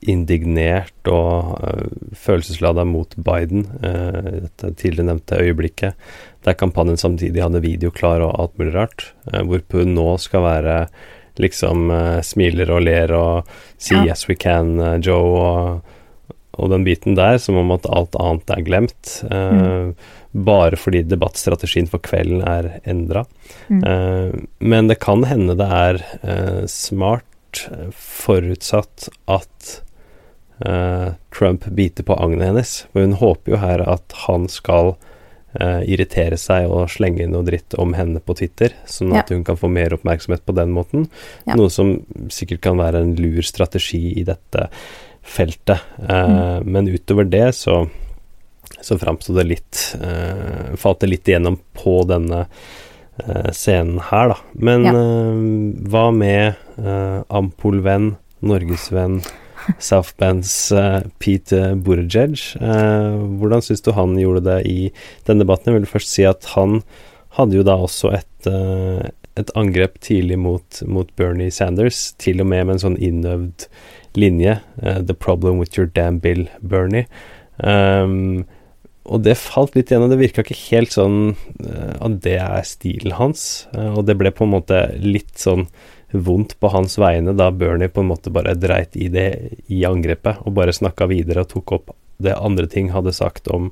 indignert 0.05 1.09
og 1.09 1.57
uh, 1.57 2.13
følelseslada 2.17 2.85
mot 2.87 3.15
Biden, 3.17 3.65
uh, 3.81 4.43
dette 4.45 4.71
tidligere 4.77 5.09
nevnte 5.09 5.41
øyeblikket, 5.41 6.09
der 6.45 6.57
kampanjen 6.57 6.99
samtidig 7.01 7.41
hadde 7.43 7.63
video 7.65 7.91
klar 7.93 8.21
og 8.25 8.35
alt 8.37 8.57
mulig 8.59 8.75
rart, 8.75 9.11
uh, 9.31 9.41
hvorpå 9.41 9.83
hun 9.83 9.95
nå 9.97 10.09
skal 10.21 10.45
være 10.45 10.79
liksom 11.37 11.91
smiler 12.25 12.71
og 12.73 12.79
ler 12.81 13.11
og 13.13 13.49
si 13.77 13.93
ja. 13.93 14.07
'yes, 14.07 14.25
we 14.25 14.33
can, 14.33 14.79
Joe', 15.05 15.37
og, 15.37 15.83
og, 16.57 16.71
den 16.71 16.81
biten 16.81 17.13
der, 17.13 17.37
som 17.37 17.59
om 17.61 17.69
at 17.75 17.85
alt 17.85 18.17
annet 18.17 18.49
er 18.49 18.63
glemt. 18.65 19.11
Mm. 19.29 19.93
Bare 20.33 20.75
fordi 20.81 21.03
debattstrategien 21.05 21.85
for 21.85 22.01
kvelden 22.01 22.41
er 22.41 22.79
endra. 22.89 23.27
Mm. 23.69 24.47
men 24.57 24.87
det 24.87 24.97
kan 24.97 25.23
hende 25.29 25.53
det 25.53 25.69
er 25.69 26.65
smart, 26.65 27.69
forutsatt 27.93 29.09
at 29.29 29.77
uh, 29.77 29.86
Trump 30.59 31.67
biter 31.77 32.05
på 32.07 32.15
agnet 32.17 32.47
hennes. 32.49 32.71
For 32.93 33.05
hun 33.05 33.17
håper 33.19 33.53
jo 33.53 33.59
her 33.61 33.83
at 33.85 34.15
han 34.25 34.47
skal 34.49 34.95
uh, 35.59 35.81
irritere 35.85 36.39
seg 36.41 36.69
og 36.71 36.89
slenge 36.93 37.27
noe 37.29 37.45
dritt 37.47 37.77
om 37.77 37.93
henne 37.97 38.21
på 38.23 38.37
Twitter, 38.39 38.73
sånn 38.89 39.13
at 39.13 39.29
ja. 39.29 39.37
hun 39.37 39.45
kan 39.47 39.59
få 39.59 39.69
mer 39.71 39.93
oppmerksomhet 39.97 40.45
på 40.47 40.55
den 40.57 40.73
måten. 40.75 41.05
Ja. 41.45 41.59
Noe 41.59 41.69
som 41.73 41.99
sikkert 42.33 42.63
kan 42.65 42.81
være 42.81 43.03
en 43.05 43.13
lur 43.19 43.45
strategi 43.45 44.17
i 44.17 44.25
dette 44.27 44.69
feltet. 45.27 45.83
Uh, 46.01 46.63
mm. 46.63 46.67
Men 46.73 46.91
utover 46.91 47.29
det 47.29 47.51
så 47.59 47.83
så 48.81 48.97
framsto 48.99 49.33
det 49.33 49.47
litt 49.47 49.79
uh, 50.01 50.75
Falt 50.77 51.01
det 51.01 51.09
litt 51.11 51.29
igjennom 51.29 51.57
på 51.77 52.01
denne 52.07 52.43
uh, 52.45 53.49
scenen 53.55 54.01
her, 54.09 54.33
da. 54.33 54.37
Men 54.53 54.85
ja. 54.85 54.93
uh, 54.93 55.89
hva 55.91 56.07
med 56.15 56.59
uh, 56.79 57.23
Ampolvenn 57.27 58.15
norgesvenn 58.45 59.21
South 59.79 60.15
Bands 60.17 60.71
uh, 60.71 61.01
Pete 61.19 61.75
Buttigieg. 61.83 62.39
Uh, 62.61 63.19
hvordan 63.39 63.63
syns 63.63 63.83
du 63.85 63.91
han 63.95 64.15
gjorde 64.19 64.45
det 64.47 64.57
i 64.69 64.79
den 65.29 65.43
debatten? 65.43 65.73
Jeg 65.73 65.81
vil 65.81 65.93
først 65.97 66.13
si 66.13 66.25
at 66.27 66.49
han 66.55 66.81
hadde 67.37 67.59
jo 67.59 67.65
da 67.67 67.77
også 67.85 68.13
et, 68.17 68.49
uh, 68.49 69.05
et 69.37 69.53
angrep 69.59 69.99
tidlig 70.03 70.39
mot, 70.41 70.83
mot, 70.89 71.09
Bernie 71.19 71.53
Sanders, 71.53 72.11
til 72.21 72.41
og 72.43 72.49
med 72.49 72.65
med 72.65 72.77
en 72.77 72.85
sånn 72.87 73.01
innøvd 73.01 73.67
linje. 74.17 74.59
'The 74.81 75.13
problem 75.13 75.59
with 75.61 75.77
your 75.77 75.85
damn 75.85 76.19
bill, 76.19 76.47
Bernie'. 76.61 77.05
Um, 77.57 78.47
og 79.07 79.21
det 79.23 79.37
falt 79.39 79.75
litt 79.77 79.91
igjennom. 79.91 80.09
Det 80.11 80.17
virka 80.19 80.43
ikke 80.43 80.57
helt 80.67 80.91
sånn 80.91 81.37
at 81.63 82.17
det 82.25 82.39
er 82.43 82.65
stilen 82.67 83.13
hans. 83.15 83.67
og 83.71 84.03
det 84.03 84.17
ble 84.19 84.33
på 84.35 84.43
en 84.43 84.51
måte 84.51 84.81
litt 84.99 85.37
sånn 85.39 85.63
vondt 86.11 86.55
på 86.59 86.71
hans 86.71 86.97
vegne 86.99 87.33
da 87.35 87.49
Bernie 87.51 87.91
på 87.91 88.03
en 88.03 88.11
måte 88.11 88.31
bare 88.33 88.55
dreit 88.55 88.95
i 88.95 89.09
det 89.11 89.29
i 89.67 89.83
angrepet, 89.87 90.43
og 90.45 90.55
bare 90.57 90.75
snakka 90.75 91.09
videre 91.11 91.43
og 91.43 91.51
tok 91.51 91.73
opp 91.79 91.95
det 92.17 92.33
andre 92.33 92.65
ting 92.67 92.89
hadde 92.91 93.13
sagt 93.13 93.47
om 93.47 93.71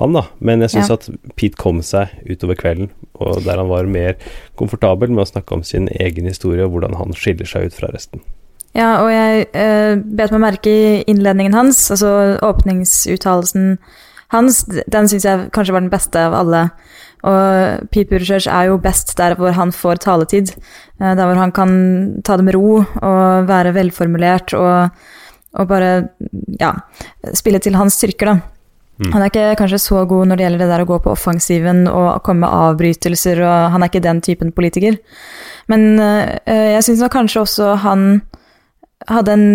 han, 0.00 0.14
da. 0.16 0.24
Men 0.38 0.64
jeg 0.64 0.72
syns 0.74 0.88
ja. 0.88 0.96
at 0.96 1.34
Pete 1.36 1.60
kom 1.60 1.82
seg 1.84 2.12
utover 2.24 2.56
kvelden, 2.56 2.88
og 3.20 3.42
der 3.44 3.60
han 3.60 3.68
var 3.68 3.90
mer 3.90 4.16
komfortabel 4.56 5.12
med 5.12 5.26
å 5.26 5.28
snakke 5.28 5.58
om 5.58 5.64
sin 5.66 5.90
egen 5.92 6.28
historie 6.28 6.64
og 6.64 6.72
hvordan 6.72 6.96
han 7.00 7.12
skiller 7.16 7.48
seg 7.48 7.68
ut 7.68 7.76
fra 7.76 7.92
resten. 7.92 8.24
Ja, 8.72 9.02
og 9.04 9.10
jeg 9.12 9.44
eh, 9.52 9.98
bet 10.00 10.32
meg 10.32 10.40
merke 10.46 10.72
i 10.72 11.02
innledningen 11.10 11.52
hans, 11.56 11.84
altså 11.92 12.38
åpningsuttalelsen 12.40 13.76
hans. 14.32 14.62
Den 14.88 15.10
syns 15.12 15.28
jeg 15.28 15.50
kanskje 15.52 15.76
var 15.76 15.84
den 15.84 15.92
beste 15.92 16.22
av 16.30 16.38
alle. 16.38 16.62
Og 17.22 17.88
Pete 17.92 18.10
Buttigieg 18.10 18.48
er 18.50 18.70
jo 18.70 18.80
best 18.82 19.14
der 19.18 19.36
hvor 19.38 19.54
han 19.54 19.72
får 19.74 20.02
taletid. 20.02 20.54
Eh, 21.00 21.12
der 21.14 21.22
hvor 21.22 21.38
han 21.38 21.54
kan 21.54 21.74
ta 22.26 22.38
det 22.38 22.46
med 22.48 22.56
ro 22.58 22.80
og 22.82 23.50
være 23.50 23.74
velformulert 23.76 24.56
og, 24.58 25.04
og 25.52 25.68
bare 25.70 25.92
ja, 26.60 26.74
spille 27.34 27.62
til 27.62 27.78
hans 27.78 28.00
styrker, 28.00 28.32
da. 28.32 28.40
Mm. 29.02 29.12
Han 29.14 29.22
er 29.22 29.30
ikke 29.30 29.54
kanskje 29.58 29.80
så 29.80 30.02
god 30.06 30.28
når 30.28 30.38
det 30.38 30.44
gjelder 30.44 30.62
det 30.62 30.70
der 30.70 30.82
å 30.84 30.90
gå 30.90 30.98
på 31.02 31.12
offensiven 31.14 31.86
og 31.88 32.20
komme 32.26 32.44
med 32.44 32.54
avbrytelser, 32.54 33.40
og 33.42 33.72
han 33.74 33.82
er 33.82 33.90
ikke 33.90 34.04
den 34.04 34.20
typen 34.22 34.52
politiker. 34.54 34.98
Men 35.72 35.96
øh, 35.98 36.68
jeg 36.76 36.84
syns 36.86 37.02
kanskje 37.10 37.42
også 37.42 37.72
han 37.82 38.20
hadde 39.10 39.32
en 39.32 39.46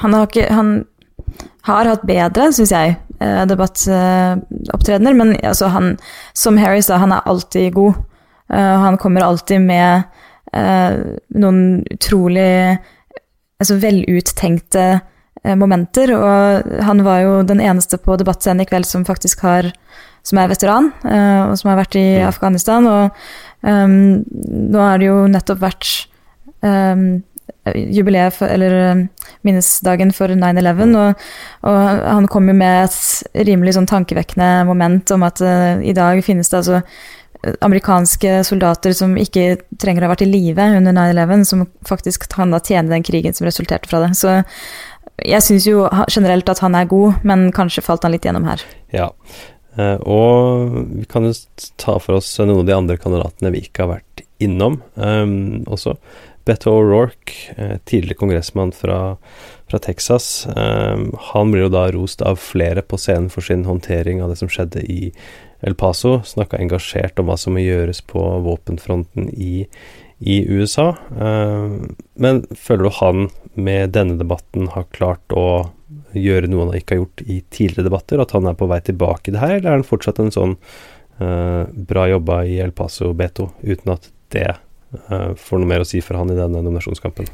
Han 0.00 0.12
har, 0.12 0.26
ikke, 0.26 0.48
han 0.50 0.84
har 1.62 1.86
hatt 1.86 2.02
bedre, 2.06 2.48
syns 2.52 2.72
jeg, 2.72 2.96
uh, 3.22 3.44
debattopptredener. 3.46 5.14
Uh, 5.14 5.20
men 5.22 5.36
altså, 5.40 5.70
han, 5.70 5.94
som 6.34 6.58
Harry 6.58 6.82
sa, 6.82 6.98
han 7.02 7.14
er 7.14 7.30
alltid 7.30 7.72
god. 7.78 8.08
han 8.52 8.98
kommer 9.00 9.24
alltid 9.24 9.62
med 9.64 10.02
Eh, 10.52 10.96
noen 11.40 11.60
utrolig 11.88 12.76
altså 13.62 13.78
veluttenkte 13.80 14.86
momenter. 15.58 16.12
Og 16.14 16.72
han 16.86 17.04
var 17.06 17.22
jo 17.24 17.36
den 17.48 17.62
eneste 17.64 17.98
på 17.98 18.18
debattscenen 18.20 18.64
i 18.64 18.68
kveld 18.68 18.86
som 18.88 19.06
faktisk 19.08 19.46
har 19.46 19.72
som 20.22 20.38
er 20.38 20.52
veteran, 20.52 20.92
og 21.02 21.56
som 21.58 21.72
har 21.72 21.80
vært 21.80 21.96
i 21.98 22.20
Afghanistan. 22.22 22.84
Og 22.86 23.16
um, 23.66 24.20
nå 24.22 24.78
har 24.78 25.00
det 25.02 25.08
jo 25.08 25.16
nettopp 25.26 25.58
vært 25.64 25.88
um, 26.62 27.24
jubileet 27.74 28.34
for, 28.34 28.50
eller 28.50 29.06
minnesdagen 29.46 30.10
for 30.14 30.32
9-11, 30.34 30.94
og, 30.98 31.26
og, 31.68 31.80
han 32.02 32.28
kom 32.30 32.50
jo 32.50 32.56
med 32.58 32.88
et 32.88 33.46
rimelig 33.46 33.76
sånn 33.76 33.90
tankevekkende 33.90 34.64
moment 34.68 35.14
om 35.14 35.26
at 35.26 35.42
uh, 35.44 35.78
i 35.78 35.94
dag 35.96 36.22
finnes 36.26 36.50
det 36.50 36.62
altså 36.62 36.82
amerikanske 37.62 38.42
soldater 38.46 38.94
som 38.94 39.16
ikke 39.18 39.56
trenger 39.82 40.04
å 40.04 40.08
ha 40.08 40.12
vært 40.14 40.24
i 40.26 40.30
live 40.30 40.66
under 40.78 40.94
9-11, 40.94 41.46
som 41.48 41.64
faktisk 41.88 42.28
kan 42.30 42.54
da 42.54 42.60
tjene 42.62 42.92
den 42.92 43.06
krigen 43.06 43.34
som 43.34 43.48
resulterte 43.48 43.90
fra 43.90 44.04
det. 44.04 44.12
Så 44.18 44.36
jeg 45.26 45.44
syns 45.44 45.66
jo 45.66 45.86
generelt 46.10 46.50
at 46.50 46.62
han 46.62 46.76
er 46.78 46.90
god, 46.90 47.22
men 47.26 47.50
kanskje 47.54 47.84
falt 47.84 48.06
han 48.06 48.14
litt 48.14 48.26
gjennom 48.26 48.46
her. 48.46 48.62
Ja, 48.94 49.10
eh, 49.76 49.98
og 50.06 50.76
vi 51.00 51.06
kan 51.10 51.26
jo 51.26 51.34
ta 51.82 51.98
for 52.02 52.20
oss 52.20 52.30
noen 52.40 52.62
av 52.62 52.68
de 52.70 52.76
andre 52.76 52.98
kandidatene 53.00 53.54
vi 53.54 53.66
ikke 53.66 53.86
har 53.86 53.96
vært 53.96 54.26
innom 54.42 54.80
um, 54.94 55.62
også. 55.70 55.96
Beto 56.44 56.72
O'Rourke, 56.74 57.54
eh, 57.56 57.78
tidligere 57.84 58.18
kongressmann 58.18 58.72
fra, 58.72 59.16
fra 59.70 59.78
Texas, 59.78 60.46
um, 60.56 61.12
han 61.18 61.52
blir 61.52 61.66
jo 61.66 61.72
da 61.72 61.86
rost 61.94 62.22
av 62.26 62.40
flere 62.42 62.82
på 62.82 62.98
scenen 62.98 63.30
for 63.30 63.46
sin 63.46 63.64
håndtering 63.68 64.22
av 64.22 64.32
det 64.32 64.40
som 64.40 64.50
skjedde 64.50 64.82
i 64.90 65.12
El 65.62 65.76
Paso, 65.78 66.16
snakka 66.26 66.58
engasjert 66.58 67.20
om 67.22 67.28
hva 67.30 67.36
som 67.38 67.54
må 67.54 67.62
gjøres 67.62 68.02
på 68.10 68.22
våpenfronten 68.42 69.28
i, 69.30 69.68
i 70.18 70.40
USA. 70.50 70.88
Uh, 71.14 71.78
men 72.18 72.42
føler 72.58 72.88
du 72.88 72.96
han 72.98 73.28
med 73.54 73.94
denne 73.94 74.18
debatten 74.18 74.66
har 74.74 74.90
klart 74.90 75.36
å 75.36 75.70
gjøre 76.16 76.50
noe 76.50 76.66
han 76.66 76.74
ikke 76.80 76.96
har 76.96 77.04
gjort 77.04 77.22
i 77.22 77.38
tidligere 77.54 77.86
debatter, 77.86 78.18
at 78.20 78.34
han 78.34 78.50
er 78.50 78.58
på 78.58 78.66
vei 78.68 78.80
tilbake 78.82 79.30
i 79.30 79.36
det 79.36 79.44
her, 79.44 79.54
eller 79.60 79.70
er 79.70 79.78
han 79.78 79.86
fortsatt 79.86 80.18
en 80.22 80.34
sånn 80.34 80.58
bra 81.86 82.06
jobba 82.08 82.40
i 82.48 82.56
El 82.64 82.72
Paso 82.74 83.12
Beto, 83.14 83.52
uten 83.62 83.92
at 83.92 84.08
det 84.34 84.48
får 85.38 85.60
noe 85.60 85.68
mer 85.68 85.82
å 85.84 85.88
si 85.88 86.02
for 86.04 86.18
han 86.20 86.30
i 86.32 86.36
denne 86.36 86.60
nominasjonskampen? 86.60 87.28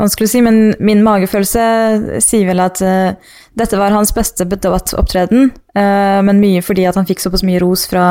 Vanskelig 0.00 0.28
å 0.28 0.32
si, 0.32 0.40
men 0.44 0.74
min 0.80 1.02
magefølelse 1.04 2.20
sier 2.24 2.46
vel 2.48 2.62
at 2.64 2.80
uh, 2.84 3.12
dette 3.58 3.78
var 3.78 3.92
hans 3.92 4.14
beste 4.16 4.46
debattopptreden, 4.48 5.50
uh, 5.76 6.20
men 6.24 6.40
mye 6.40 6.62
fordi 6.64 6.86
at 6.88 6.96
han 6.96 7.08
fikk 7.08 7.20
såpass 7.20 7.44
mye 7.44 7.60
ros 7.60 7.84
fra, 7.90 8.06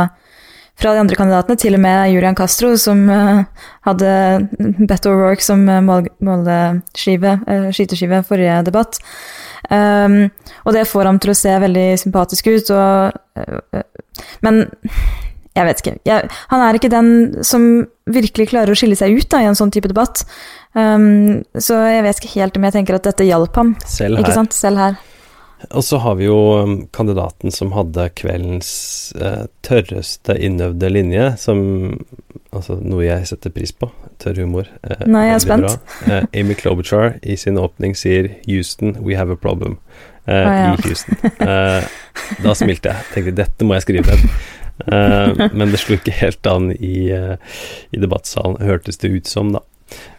fra, 0.77 0.93
de 0.93 1.01
andre 1.01 1.17
kandidatene, 1.17 1.57
til 1.57 1.77
og 1.79 1.83
med 1.85 2.11
Julian 2.13 2.37
Castro, 2.37 2.75
som 2.77 3.05
uh, 3.09 3.41
hadde 3.87 4.11
Beto 4.83 5.15
O'Rourke 5.15 5.45
som 5.45 5.63
måleskive, 5.65 7.39
skyteskive 7.73 8.21
forrige 8.27 8.59
debatt. 8.69 9.01
Um, 9.69 10.29
og 10.65 10.75
det 10.75 10.87
får 10.89 11.09
ham 11.09 11.17
til 11.21 11.33
å 11.33 11.37
se 11.37 11.55
veldig 11.61 11.87
sympatisk 12.01 12.51
ut, 12.53 12.69
og, 12.75 13.17
men 14.45 14.63
jeg 15.59 15.67
vet 15.67 15.83
ikke. 15.83 15.95
Jeg, 16.07 16.31
han 16.53 16.63
er 16.65 16.79
ikke 16.79 16.91
den 16.93 17.11
som 17.45 17.69
virkelig 18.09 18.49
klarer 18.53 18.73
å 18.73 18.79
skille 18.79 18.97
seg 18.97 19.13
ut 19.13 19.29
da, 19.31 19.43
i 19.43 19.49
en 19.49 19.57
sånn 19.59 19.73
type 19.75 19.91
debatt. 19.91 20.23
Um, 20.73 21.43
så 21.57 21.77
jeg 21.89 22.05
vet 22.05 22.19
ikke 22.21 22.35
helt 22.39 22.57
om 22.57 22.67
jeg 22.67 22.77
tenker 22.77 22.97
at 22.97 23.07
dette 23.09 23.27
hjalp 23.27 23.57
ham. 23.59 23.75
Selv 23.85 24.23
her. 24.23 24.43
Selv 24.55 24.81
her. 24.81 24.99
Og 25.75 25.83
så 25.83 25.97
har 25.99 26.15
vi 26.15 26.29
jo 26.29 26.37
um, 26.63 26.75
kandidaten 26.95 27.51
som 27.51 27.73
hadde 27.75 28.05
kveldens 28.15 28.69
eh, 29.19 29.43
tørreste 29.65 30.37
innøvde 30.39 30.91
linje, 30.93 31.31
som 31.41 31.63
Altså 32.49 32.79
noe 32.81 33.03
jeg 33.03 33.27
setter 33.29 33.51
pris 33.53 33.69
på. 33.77 33.91
Tørr 34.17 34.39
humor. 34.41 34.65
Uh, 34.81 35.03
Nå 35.05 35.19
er 35.21 35.27
jeg 35.35 35.43
spent. 35.43 35.91
eh, 36.09 36.23
Amy 36.41 36.55
Klobuchar 36.57 37.19
i 37.21 37.35
sin 37.37 37.59
åpning 37.61 37.93
sier 37.93 38.31
'Houston, 38.47 38.95
we 39.05 39.13
have 39.13 39.29
a 39.29 39.37
problem'. 39.37 39.77
Oh, 40.25 40.33
ja. 40.33 40.73
I 40.73 40.81
Houston. 40.81 41.17
da 41.37 42.55
smilte 42.57 42.89
jeg. 42.89 43.05
Tenkte 43.13 43.35
dette 43.37 43.67
må 43.67 43.77
jeg 43.77 43.85
skrive 43.85 44.01
ned. 44.09 44.25
Men 44.87 45.73
det 45.73 45.81
slo 45.81 45.97
ikke 45.97 46.13
helt 46.21 46.47
an 46.47 46.69
i, 46.71 47.09
i 47.11 47.99
debattsalen, 47.99 48.61
hørtes 48.63 49.01
det 49.01 49.11
ut 49.11 49.27
som, 49.27 49.51
da. 49.57 49.63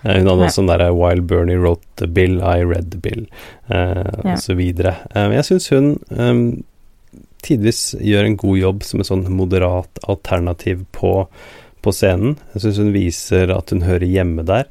Uh, 0.05 0.17
hun 0.17 0.27
hadde 0.27 0.47
også 0.47 0.61
sånn 0.61 0.71
derre 0.71 0.91
'While 0.95 1.25
Bernie 1.29 1.61
wrote 1.61 1.87
the 2.01 2.09
bill, 2.11 2.41
I 2.43 2.65
read 2.67 2.91
the 2.95 3.01
bill', 3.01 3.27
uh, 3.71 4.11
ja. 4.25 4.37
osv. 4.37 4.61
Uh, 4.61 5.31
jeg 5.37 5.47
syns 5.49 5.71
hun 5.75 5.91
um, 6.11 6.45
tidvis 7.45 7.95
gjør 8.01 8.29
en 8.29 8.39
god 8.41 8.61
jobb 8.61 8.87
som 8.87 9.01
et 9.01 9.11
sånn 9.11 9.27
moderat 9.33 10.01
alternativ 10.11 10.85
på, 10.97 11.15
på 11.85 11.95
scenen. 11.95 12.39
Jeg 12.55 12.67
syns 12.67 12.81
hun 12.83 12.95
viser 12.97 13.53
at 13.55 13.73
hun 13.73 13.85
hører 13.87 14.09
hjemme 14.09 14.45
der, 14.49 14.69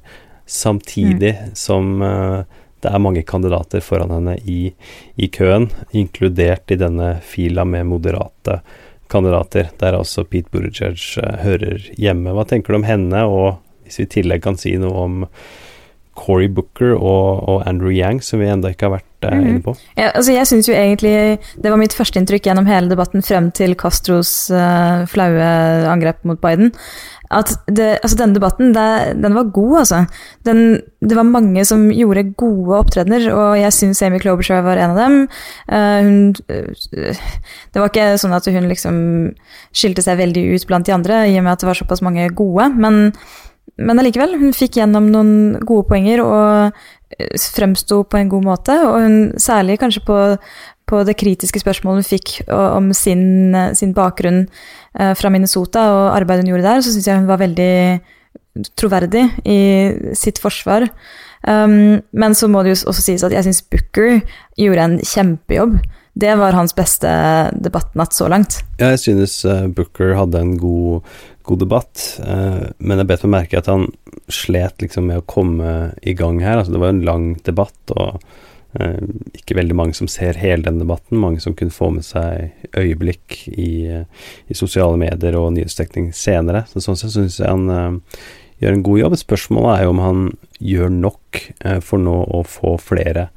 samtidig 0.50 1.36
mm. 1.38 1.56
som 1.58 2.02
uh, 2.04 2.44
det 2.80 2.92
er 2.94 3.02
mange 3.04 3.26
kandidater 3.28 3.84
foran 3.84 4.14
henne 4.16 4.38
i, 4.48 4.74
i, 5.20 5.28
køen, 5.28 5.68
inkludert 5.92 6.72
i 6.72 6.80
denne 6.80 7.18
fila 7.28 7.66
med 7.68 7.90
moderate 7.90 8.62
kandidater, 8.62 8.86
der 9.10 9.98
også 9.98 10.24
Pete 10.30 10.50
Buttigieg 10.52 11.00
hører 11.44 11.90
hjemme. 11.98 12.36
Hva 12.36 12.46
tenker 12.46 12.74
du 12.74 12.80
om 12.80 12.88
henne 12.88 13.26
og 13.26 13.58
hvis 13.90 14.00
vi 14.00 14.06
i 14.06 14.14
tillegg 14.20 14.46
kan 14.46 14.58
si 14.60 14.76
noe 14.78 14.94
om 15.02 15.26
Cory 16.20 16.50
Booker 16.52 16.94
og, 16.98 17.44
og, 17.48 17.62
Andrew 17.70 17.94
Yang, 17.94 18.22
som 18.26 18.42
vi 18.42 18.50
ennå 18.52 18.74
ikke 18.74 18.90
har 18.90 18.98
vært 18.98 19.28
eh, 19.30 19.40
inne 19.40 19.64
på. 19.64 19.76
Ja, 19.96 20.10
altså 20.12 20.34
jeg 20.36 20.50
synes 20.50 20.68
jo 20.68 20.76
egentlig 20.76 21.40
Det 21.40 21.72
var 21.72 21.80
mitt 21.80 21.96
første 21.96 22.20
inntrykk 22.20 22.50
gjennom 22.50 22.68
hele 22.70 22.92
debatten 22.92 23.24
frem 23.26 23.50
til 23.56 23.76
Castros 23.80 24.34
uh, 24.52 25.06
flaue 25.10 25.50
angrep 25.90 26.26
mot 26.28 26.42
Biden. 26.44 26.74
At 27.30 27.52
det, 27.70 28.00
altså 28.02 28.18
denne 28.18 28.34
debatten, 28.34 28.72
det, 28.74 28.86
den 29.22 29.36
var 29.38 29.52
god, 29.54 29.74
altså. 29.84 30.00
Den, 30.48 30.80
det 31.02 31.18
var 31.18 31.28
mange 31.30 31.66
som 31.66 31.90
gjorde 31.94 32.32
gode 32.40 32.80
opptredener, 32.80 33.28
og 33.34 33.60
jeg 33.60 33.76
syns 33.76 34.02
Amy 34.06 34.18
Klobuchar 34.24 34.64
var 34.66 34.82
en 34.82 34.96
av 34.96 35.02
dem. 35.04 35.20
Uh, 35.70 36.00
hun 36.06 36.18
uh, 36.50 37.28
Det 37.70 37.84
var 37.84 37.92
ikke 37.92 38.16
sånn 38.22 38.34
at 38.34 38.50
hun 38.50 38.72
liksom 38.72 38.98
skilte 39.70 40.06
seg 40.06 40.18
veldig 40.24 40.48
ut 40.56 40.66
blant 40.70 40.90
de 40.90 40.96
andre, 40.96 41.28
i 41.30 41.38
og 41.38 41.46
med 41.46 41.54
at 41.54 41.62
det 41.62 41.70
var 41.70 41.78
såpass 41.78 42.02
mange 42.06 42.26
gode, 42.34 42.72
men 42.82 43.14
men 43.80 44.02
allikevel, 44.02 44.36
hun 44.40 44.56
fikk 44.56 44.80
gjennom 44.80 45.08
noen 45.14 45.60
gode 45.68 45.88
poenger 45.90 46.22
og 46.24 46.80
eh, 47.16 47.46
fremsto 47.56 48.02
på 48.10 48.20
en 48.20 48.32
god 48.32 48.48
måte. 48.48 48.76
Og 48.88 48.98
hun, 49.06 49.18
særlig 49.40 49.80
kanskje 49.80 50.04
på, 50.08 50.18
på 50.90 51.04
det 51.08 51.18
kritiske 51.20 51.62
spørsmålet 51.62 52.04
hun 52.04 52.10
fikk 52.10 52.36
om 52.50 52.92
sin, 52.98 53.56
sin 53.78 53.94
bakgrunn 53.98 54.44
eh, 54.46 55.14
fra 55.18 55.32
Minnesota 55.34 55.86
og 55.94 56.06
arbeidet 56.16 56.46
hun 56.46 56.54
gjorde 56.56 56.68
der, 56.68 56.84
så 56.84 56.94
syns 56.94 57.10
jeg 57.10 57.22
hun 57.22 57.30
var 57.30 57.42
veldig 57.42 57.74
troverdig 58.80 59.24
i 59.48 59.60
sitt 60.18 60.42
forsvar. 60.42 60.88
Um, 61.48 62.02
men 62.12 62.36
så 62.36 62.50
må 62.52 62.66
det 62.66 62.74
jo 62.74 62.80
også 62.92 63.06
sies 63.06 63.24
at 63.24 63.32
jeg 63.32 63.46
syns 63.46 63.62
Booker 63.72 64.20
gjorde 64.60 64.86
en 64.86 64.98
kjempejobb. 65.00 65.78
Det 66.20 66.34
var 66.36 66.58
hans 66.58 66.74
beste 66.76 67.08
debattnatt 67.64 68.18
så 68.18 68.28
langt. 68.28 68.60
Ja, 68.82 68.90
jeg 68.92 69.00
synes 69.06 69.38
Booker 69.78 70.18
hadde 70.18 70.42
en 70.42 70.58
god, 70.60 71.06
god 71.48 71.64
debatt, 71.64 72.04
uh, 72.26 72.68
men 72.82 73.00
jeg 73.00 73.12
bet 73.14 73.24
meg 73.24 73.36
merke 73.38 73.62
at 73.62 73.72
han 73.72 73.88
slet 74.30 74.84
liksom 74.84 75.08
med 75.10 75.22
å 75.22 75.28
komme 75.30 75.94
i 76.04 76.18
gang 76.18 76.42
her. 76.44 76.60
Altså, 76.60 76.76
det 76.76 76.84
var 76.84 76.92
en 76.92 77.06
lang 77.08 77.32
debatt, 77.48 77.80
og 77.96 78.20
ikke 78.78 79.56
veldig 79.58 79.76
mange 79.78 79.96
som 79.98 80.10
ser 80.12 80.38
hele 80.38 80.66
den 80.68 80.82
debatten. 80.82 81.18
Mange 81.18 81.42
som 81.42 81.56
kunne 81.58 81.74
få 81.74 81.90
med 81.96 82.06
seg 82.06 82.52
øyeblikk 82.78 83.40
i, 83.50 83.72
i 83.90 84.58
sosiale 84.58 85.00
medier 85.02 85.38
og 85.40 85.56
nyhetsdekning 85.56 86.12
senere. 86.14 86.66
Så 86.70 86.84
sånn 86.86 87.00
sett 87.00 87.16
syns 87.16 87.40
jeg 87.42 87.50
han 87.50 87.98
gjør 88.62 88.76
en 88.76 88.86
god 88.86 89.02
jobb. 89.02 89.18
Spørsmålet 89.24 89.72
er 89.74 89.88
jo 89.88 89.96
om 89.96 90.04
han 90.04 90.22
gjør 90.60 90.94
nok 90.94 91.42
for 91.86 92.04
nå 92.04 92.20
å 92.30 92.44
få 92.46 92.76
flere 92.84 93.30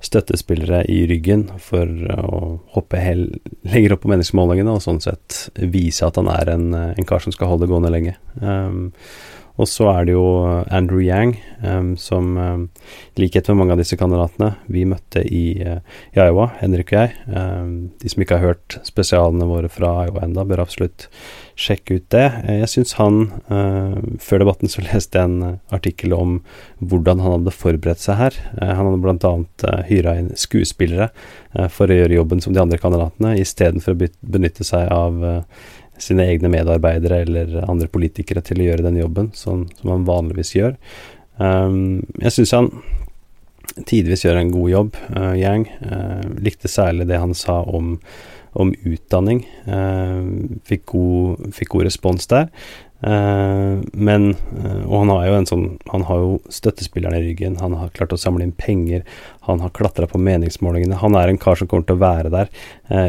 støttespillere 0.00 0.84
i 0.88 1.02
ryggen 1.10 1.44
for 1.60 1.88
å 2.16 2.38
hoppe 2.74 3.00
hel, 3.02 3.26
lenger 3.68 3.94
opp 3.94 4.04
på 4.06 4.12
meningsmålingene 4.12 4.72
og 4.72 4.84
sånn 4.84 5.00
sett 5.04 5.50
vise 5.60 6.06
at 6.06 6.16
han 6.16 6.30
er 6.32 6.54
en, 6.54 6.70
en 6.72 7.08
kar 7.08 7.20
som 7.20 7.34
skal 7.34 7.52
holde 7.52 7.66
det 7.66 7.72
gående 7.74 7.92
lenge. 7.92 8.14
Um, 8.40 8.88
og 9.60 9.68
så 9.68 9.90
er 9.92 10.08
det 10.08 10.14
jo 10.14 10.24
Andrew 10.72 11.02
Yang, 11.04 11.34
um, 11.60 11.92
som 12.00 12.32
um, 12.38 12.62
likhet 13.20 13.50
med 13.50 13.60
mange 13.60 13.76
av 13.76 13.82
disse 13.82 13.98
kandidatene 14.00 14.54
vi 14.72 14.86
møtte 14.88 15.22
i, 15.26 15.44
uh, 15.60 15.82
i 16.14 16.22
Iowa, 16.22 16.48
Henrik 16.62 16.94
og 16.94 17.02
jeg. 17.02 17.14
Um, 17.28 17.74
de 18.00 18.12
som 18.12 18.24
ikke 18.24 18.40
har 18.40 18.54
hørt 18.54 18.78
spesialene 18.88 19.48
våre 19.50 19.68
fra 19.72 19.92
Iowa 20.06 20.24
enda, 20.24 20.46
bør 20.48 20.64
absolutt 20.64 21.10
sjekke 21.60 21.98
ut 21.98 22.06
det. 22.14 22.26
Eh, 22.46 22.60
jeg 22.62 22.72
syns 22.72 22.94
han 22.96 23.20
uh, 23.50 23.98
Før 24.22 24.44
debatten 24.44 24.70
så 24.72 24.84
leste 24.88 25.20
jeg 25.20 25.28
en 25.28 25.42
uh, 25.44 25.58
artikkel 25.74 26.14
om 26.16 26.38
hvordan 26.80 27.20
han 27.20 27.36
hadde 27.38 27.54
forberedt 27.54 28.02
seg 28.02 28.20
her. 28.20 28.40
Uh, 28.56 28.70
han 28.70 28.86
hadde 28.86 29.02
bl.a. 29.04 29.34
Uh, 29.66 29.82
hyra 29.90 30.16
inn 30.20 30.32
skuespillere 30.38 31.10
for 31.74 31.90
å 31.90 31.94
gjøre 31.96 32.14
jobben 32.14 32.38
som 32.38 32.54
de 32.54 32.60
andre 32.62 32.78
kandidatene, 32.78 33.32
istedenfor 33.42 33.96
å 33.96 34.08
benytte 34.22 34.62
seg 34.62 34.84
av 34.94 35.16
sine 36.00 36.26
egne 36.32 36.50
medarbeidere 36.52 37.22
eller 37.26 37.54
andre 37.66 37.88
politikere 37.92 38.42
til 38.44 38.62
å 38.62 38.68
gjøre 38.70 38.86
den 38.88 38.98
jobben, 39.00 39.30
som, 39.36 39.66
som 39.80 39.94
han 39.94 40.08
vanligvis 40.08 40.54
gjør. 40.56 40.74
Um, 41.40 42.00
jeg 42.20 42.36
syns 42.36 42.56
han 42.56 42.72
tidvis 43.88 44.26
gjør 44.26 44.40
en 44.40 44.52
god 44.52 44.70
jobb, 44.70 44.96
Yang. 45.38 45.68
likte 46.42 46.68
særlig 46.68 47.06
det 47.08 47.20
han 47.22 47.36
sa 47.38 47.60
om 47.62 47.94
om 48.58 48.72
utdanning. 48.86 49.44
Uh, 49.66 50.26
fikk 50.66 50.86
god, 50.90 51.50
fikk, 51.54 51.74
god, 51.74 51.86
respons 51.86 52.26
der. 52.30 52.48
Eh, 53.00 53.78
men 53.96 54.26
eh, 54.34 54.80
Og 54.84 54.98
han 54.98 55.10
har 55.14 55.22
jo 55.24 55.36
en 55.38 55.46
sånn 55.48 55.62
Han 55.88 56.02
har 56.04 56.18
jo 56.20 56.34
støttespillerne 56.52 57.16
i 57.16 57.30
ryggen. 57.30 57.56
Han 57.62 57.78
har 57.80 57.92
klart 57.96 58.12
å 58.12 58.20
samle 58.20 58.44
inn 58.44 58.52
penger. 58.52 59.06
Han 59.48 59.62
har 59.64 59.72
klatra 59.76 60.08
på 60.10 60.20
meningsmålingene. 60.20 60.98
Han 61.00 61.16
er 61.16 61.32
en 61.32 61.40
kar 61.40 61.56
som 61.56 61.70
kommer 61.70 61.88
til 61.88 61.96
å 61.96 62.02
være 62.02 62.32
der 62.32 62.50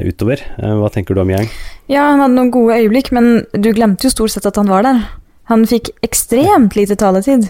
utover. 0.08 0.41
hva 0.58 0.89
tenker 0.93 1.15
du 1.15 1.21
om 1.21 1.30
Yang? 1.30 1.49
Ja, 1.91 2.06
han 2.12 2.21
hadde 2.23 2.38
noen 2.38 2.54
gode 2.54 2.77
øyeblikk, 2.80 3.12
men 3.12 3.45
du 3.51 3.71
glemte 3.75 4.08
jo 4.08 4.13
stort 4.13 4.34
sett 4.34 4.47
at 4.47 4.58
han 4.58 4.69
var 4.71 4.86
der. 4.88 5.04
Han 5.51 5.67
fikk 5.67 5.91
ekstremt 6.06 6.77
lite 6.80 6.95
taletid. 6.95 7.49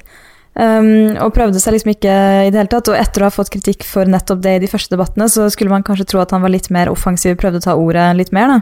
Um, 0.52 1.16
og 1.24 1.32
prøvde 1.32 1.62
seg 1.64 1.78
liksom 1.78 1.94
ikke 1.94 2.12
i 2.48 2.50
det 2.52 2.60
hele 2.60 2.72
tatt. 2.72 2.90
Og 2.92 2.98
etter 2.98 3.24
å 3.24 3.30
ha 3.30 3.34
fått 3.34 3.54
kritikk 3.54 3.86
for 3.88 4.10
nettopp 4.10 4.42
det 4.44 4.58
i 4.58 4.64
de 4.64 4.72
første 4.72 4.96
debattene, 4.96 5.30
så 5.32 5.48
skulle 5.54 5.72
man 5.72 5.86
kanskje 5.88 6.10
tro 6.12 6.24
at 6.24 6.34
han 6.36 6.44
var 6.44 6.52
litt 6.52 6.72
mer 6.74 6.92
offensiv, 6.92 7.38
prøvde 7.40 7.62
å 7.62 7.68
ta 7.68 7.78
ordet 7.80 8.10
litt 8.18 8.34
mer, 8.36 8.58
da. 8.58 8.60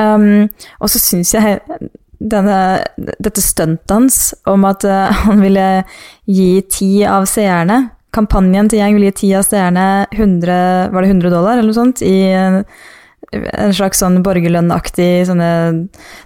Um, 0.00 0.46
og 0.78 0.92
så 0.92 1.00
syns 1.02 1.34
jeg 1.34 1.58
denne, 2.20 2.58
dette 2.96 3.42
stuntet 3.42 3.90
hans 3.94 4.20
om 4.50 4.66
at 4.68 4.84
uh, 4.84 5.08
han 5.26 5.40
ville 5.44 5.68
gi 6.28 6.52
ti 6.68 6.92
av 7.08 7.28
seerne 7.30 7.88
Kampanjen 8.10 8.66
til 8.66 8.80
Yang 8.80 8.96
ville 8.96 9.10
gi 9.12 9.18
ti 9.20 9.28
av 9.38 9.44
seerne 9.46 9.84
100, 10.10 10.90
var 10.90 11.04
det 11.04 11.12
100 11.12 11.30
dollar 11.30 11.60
eller 11.60 11.70
noe 11.70 11.78
sånt 11.78 12.02
i 12.02 12.16
en 13.30 13.74
slags 13.76 14.00
sånn 14.02 14.18
borgerlønnaktig 14.26 15.26
sånne 15.28 15.50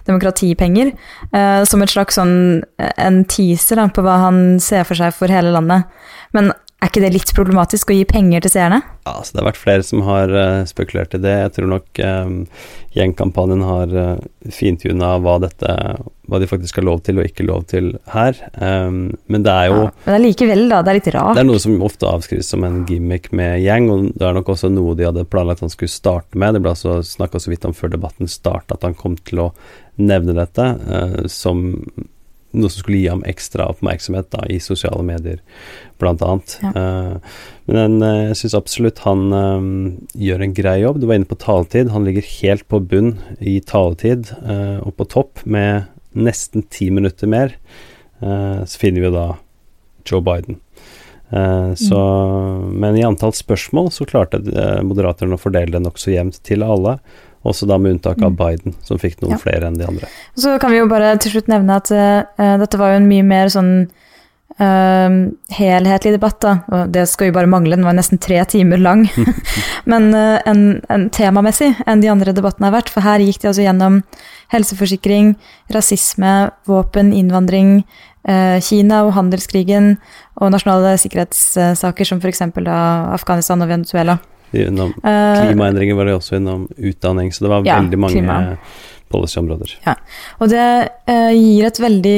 demokratipenger. 0.07 0.89
Eh, 1.29 1.61
som 1.69 1.83
et 1.85 1.93
slags 1.93 2.17
sånn 2.17 2.63
en 2.81 3.19
teaser 3.29 3.77
da, 3.77 3.85
på 3.93 4.01
hva 4.05 4.17
han 4.23 4.39
ser 4.63 4.87
for 4.89 4.97
seg 4.97 5.13
for 5.13 5.29
hele 5.29 5.53
landet. 5.53 5.85
Men 6.33 6.49
er 6.85 6.91
ikke 6.91 7.03
det 7.03 7.13
litt 7.15 7.31
problematisk 7.35 7.91
å 7.91 7.95
gi 7.97 8.05
penger 8.07 8.45
til 8.45 8.53
seerne? 8.55 8.81
Ja, 9.05 9.17
altså 9.19 9.35
Det 9.35 9.41
har 9.41 9.47
vært 9.49 9.61
flere 9.61 9.85
som 9.85 10.01
har 10.07 10.31
uh, 10.33 10.65
spekulert 10.69 11.15
i 11.17 11.21
det. 11.21 11.33
Jeg 11.43 11.53
tror 11.57 11.71
nok 11.71 12.01
um, 12.01 12.35
gjengkampanjen 12.95 13.63
har 13.65 13.95
uh, 13.95 14.25
fintuna 14.53 15.15
hva, 15.21 15.35
dette, 15.43 15.75
hva 16.29 16.41
de 16.41 16.49
faktisk 16.49 16.79
har 16.79 16.87
lov 16.87 17.03
til 17.05 17.19
og 17.21 17.29
ikke 17.29 17.45
lov 17.47 17.67
til 17.71 17.91
her. 18.13 18.39
Um, 18.57 19.13
men 19.31 19.45
det 19.45 19.53
er 19.53 19.69
jo 19.71 19.79
ja, 19.83 19.91
Men 20.05 20.11
det 20.11 20.17
er 20.17 20.25
likevel, 20.25 20.65
da. 20.71 20.81
Det 20.81 20.93
er 20.93 20.99
litt 20.99 21.11
rart. 21.17 21.37
Det 21.37 21.45
er 21.45 21.49
noe 21.51 21.63
som 21.65 21.85
ofte 21.85 22.09
avskrives 22.09 22.51
som 22.55 22.65
en 22.67 22.81
gimmick 22.89 23.31
med 23.35 23.59
gjeng, 23.65 23.91
og 23.93 24.09
det 24.15 24.29
er 24.29 24.39
nok 24.39 24.51
også 24.55 24.71
noe 24.73 24.97
de 24.97 25.09
hadde 25.09 25.27
planlagt 25.29 25.65
han 25.65 25.73
skulle 25.73 25.93
starte 25.93 26.39
med. 26.39 26.57
Det 26.57 26.65
ble 26.65 26.75
altså 26.75 26.99
snakka 27.05 27.41
så 27.41 27.53
vidt 27.53 27.69
om 27.69 27.77
før 27.77 27.93
debatten 27.97 28.31
starta 28.31 28.79
at 28.79 28.87
han 28.87 28.97
kom 28.97 29.19
til 29.21 29.47
å 29.47 29.51
nevne 30.01 30.35
dette 30.35 30.73
uh, 30.85 31.23
som 31.31 31.69
noe 32.55 32.71
som 32.71 32.83
skulle 32.83 33.01
gi 33.01 33.09
ham 33.11 33.23
ekstra 33.27 33.67
oppmerksomhet 33.73 34.29
da, 34.33 34.43
i 34.51 34.59
sosiale 34.63 35.03
medier, 35.05 35.41
blant 36.01 36.23
annet. 36.25 36.57
Ja. 36.63 36.71
Uh, 36.75 37.39
men 37.71 37.97
uh, 38.03 38.29
jeg 38.29 38.39
syns 38.41 38.57
absolutt 38.57 39.01
han 39.05 39.25
um, 39.33 39.71
gjør 40.13 40.45
en 40.45 40.55
grei 40.57 40.77
jobb. 40.83 41.01
Du 41.01 41.07
var 41.09 41.19
inne 41.19 41.29
på 41.29 41.39
taletid. 41.41 41.91
Han 41.93 42.07
ligger 42.07 42.27
helt 42.39 42.67
på 42.71 42.81
bunn 42.83 43.15
i 43.39 43.57
taletid, 43.65 44.31
uh, 44.45 44.79
og 44.85 44.95
på 44.99 45.09
topp 45.15 45.43
med 45.45 45.89
nesten 46.15 46.63
ti 46.71 46.87
minutter 46.95 47.27
mer. 47.27 47.57
så 48.23 48.79
finner 48.79 49.03
vi 49.03 49.07
jo 49.09 49.11
da 49.11 49.25
Joe 50.07 50.21
Biden. 50.23 50.61
Så, 51.75 51.99
mm. 51.99 52.69
Men 52.79 52.95
i 52.95 53.03
antall 53.03 53.33
spørsmål 53.35 53.89
så 53.91 54.07
klarte 54.07 54.39
moderatorene 54.87 55.35
å 55.35 55.41
fordele 55.41 55.75
det 55.75 55.81
nokså 55.83 56.13
jevnt 56.13 56.39
til 56.47 56.63
alle. 56.63 56.95
Også 57.45 57.67
da 57.69 57.77
med 57.77 57.95
unntak 57.95 58.21
av 58.23 58.33
mm. 58.33 58.39
Biden, 58.39 58.73
som 58.85 58.99
fikk 59.01 59.19
noen 59.21 59.35
ja. 59.35 59.41
flere 59.41 59.69
enn 59.69 59.77
de 59.77 59.85
andre. 59.85 60.09
Så 60.39 60.55
kan 60.61 60.73
vi 60.73 60.79
jo 60.81 60.89
bare 60.89 61.13
til 61.21 61.35
slutt 61.35 61.51
nevne 61.51 61.77
at 61.77 61.91
uh, 61.93 62.57
dette 62.61 62.79
var 62.81 62.93
jo 62.93 63.01
en 63.03 63.09
mye 63.09 63.25
mer 63.27 63.51
sånn 63.53 63.69
uh, 64.57 65.17
helhetlig 65.53 66.15
debatt, 66.15 66.39
da. 66.41 66.55
Og 66.73 66.95
det 66.95 67.05
skal 67.11 67.29
jo 67.29 67.35
bare 67.37 67.51
mangle, 67.51 67.77
den 67.77 67.85
var 67.85 67.97
nesten 67.97 68.21
tre 68.21 68.41
timer 68.49 68.81
lang. 68.81 69.05
Men 69.91 70.09
uh, 70.17 70.39
en, 70.49 70.65
en, 70.89 71.05
temamessig 71.13 71.75
enn 71.85 72.01
de 72.01 72.09
andre 72.15 72.33
debattene 72.33 72.71
har 72.71 72.79
vært. 72.79 72.89
For 72.93 73.05
her 73.05 73.21
gikk 73.21 73.43
de 73.43 73.53
altså 73.53 73.67
gjennom 73.67 74.01
helseforsikring, 74.53 75.35
rasisme, 75.73 76.35
våpen, 76.69 77.13
innvandring, 77.13 77.79
Kina 78.65 79.03
og 79.05 79.11
handelskrigen 79.13 79.99
og 80.41 80.49
nasjonale 80.49 80.95
sikkerhetssaker 80.97 82.07
som 82.09 82.17
f.eks. 82.17 82.41
Afghanistan 82.41 83.61
og 83.61 83.69
Venezuela. 83.69 84.15
Innom 84.65 84.93
eh, 85.03 85.41
klimaendringer 85.41 85.97
var 85.97 86.09
det 86.09 86.17
også 86.17 86.39
innom 86.39 86.67
utdanning, 86.77 87.31
så 87.33 87.45
det 87.45 87.51
var 87.51 87.67
ja, 87.67 87.79
veldig 87.81 87.99
mange 88.01 88.21
klima. 88.21 88.37
policyområder. 89.13 89.75
Ja, 89.85 89.97
og 90.39 90.51
det 90.53 90.65
uh, 91.09 91.33
gir 91.35 91.67
et 91.69 91.81
veldig 91.83 92.17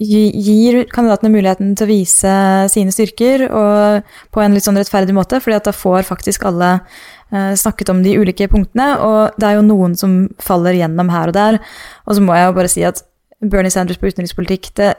gir 0.00 0.78
kandidatene 0.88 1.28
muligheten 1.28 1.74
til 1.76 1.84
å 1.84 1.90
vise 1.90 2.34
sine 2.72 2.92
styrker 2.94 3.44
og 3.50 4.06
på 4.32 4.40
en 4.40 4.56
litt 4.56 4.64
sånn 4.64 4.78
rettferdig 4.80 5.12
måte, 5.12 5.42
fordi 5.44 5.58
at 5.58 5.68
da 5.68 5.74
får 5.76 6.08
faktisk 6.08 6.46
alle 6.48 6.70
uh, 6.80 7.52
snakket 7.52 7.92
om 7.92 8.00
de 8.04 8.16
ulike 8.16 8.48
punktene, 8.48 8.94
og 9.04 9.36
det 9.36 9.50
er 9.50 9.58
jo 9.58 9.68
noen 9.68 9.98
som 10.00 10.22
faller 10.40 10.78
gjennom 10.80 11.12
her 11.12 11.32
og 11.32 11.36
der. 11.36 11.60
Og 12.08 12.16
så 12.16 12.24
må 12.24 12.38
jeg 12.38 12.48
jo 12.48 12.56
bare 12.56 12.72
si 12.72 12.86
at 12.88 13.04
Bernie 13.40 13.72
Sanders 13.72 14.00
på 14.00 14.08
utenrikspolitikk 14.08 14.72
det, 14.76 14.94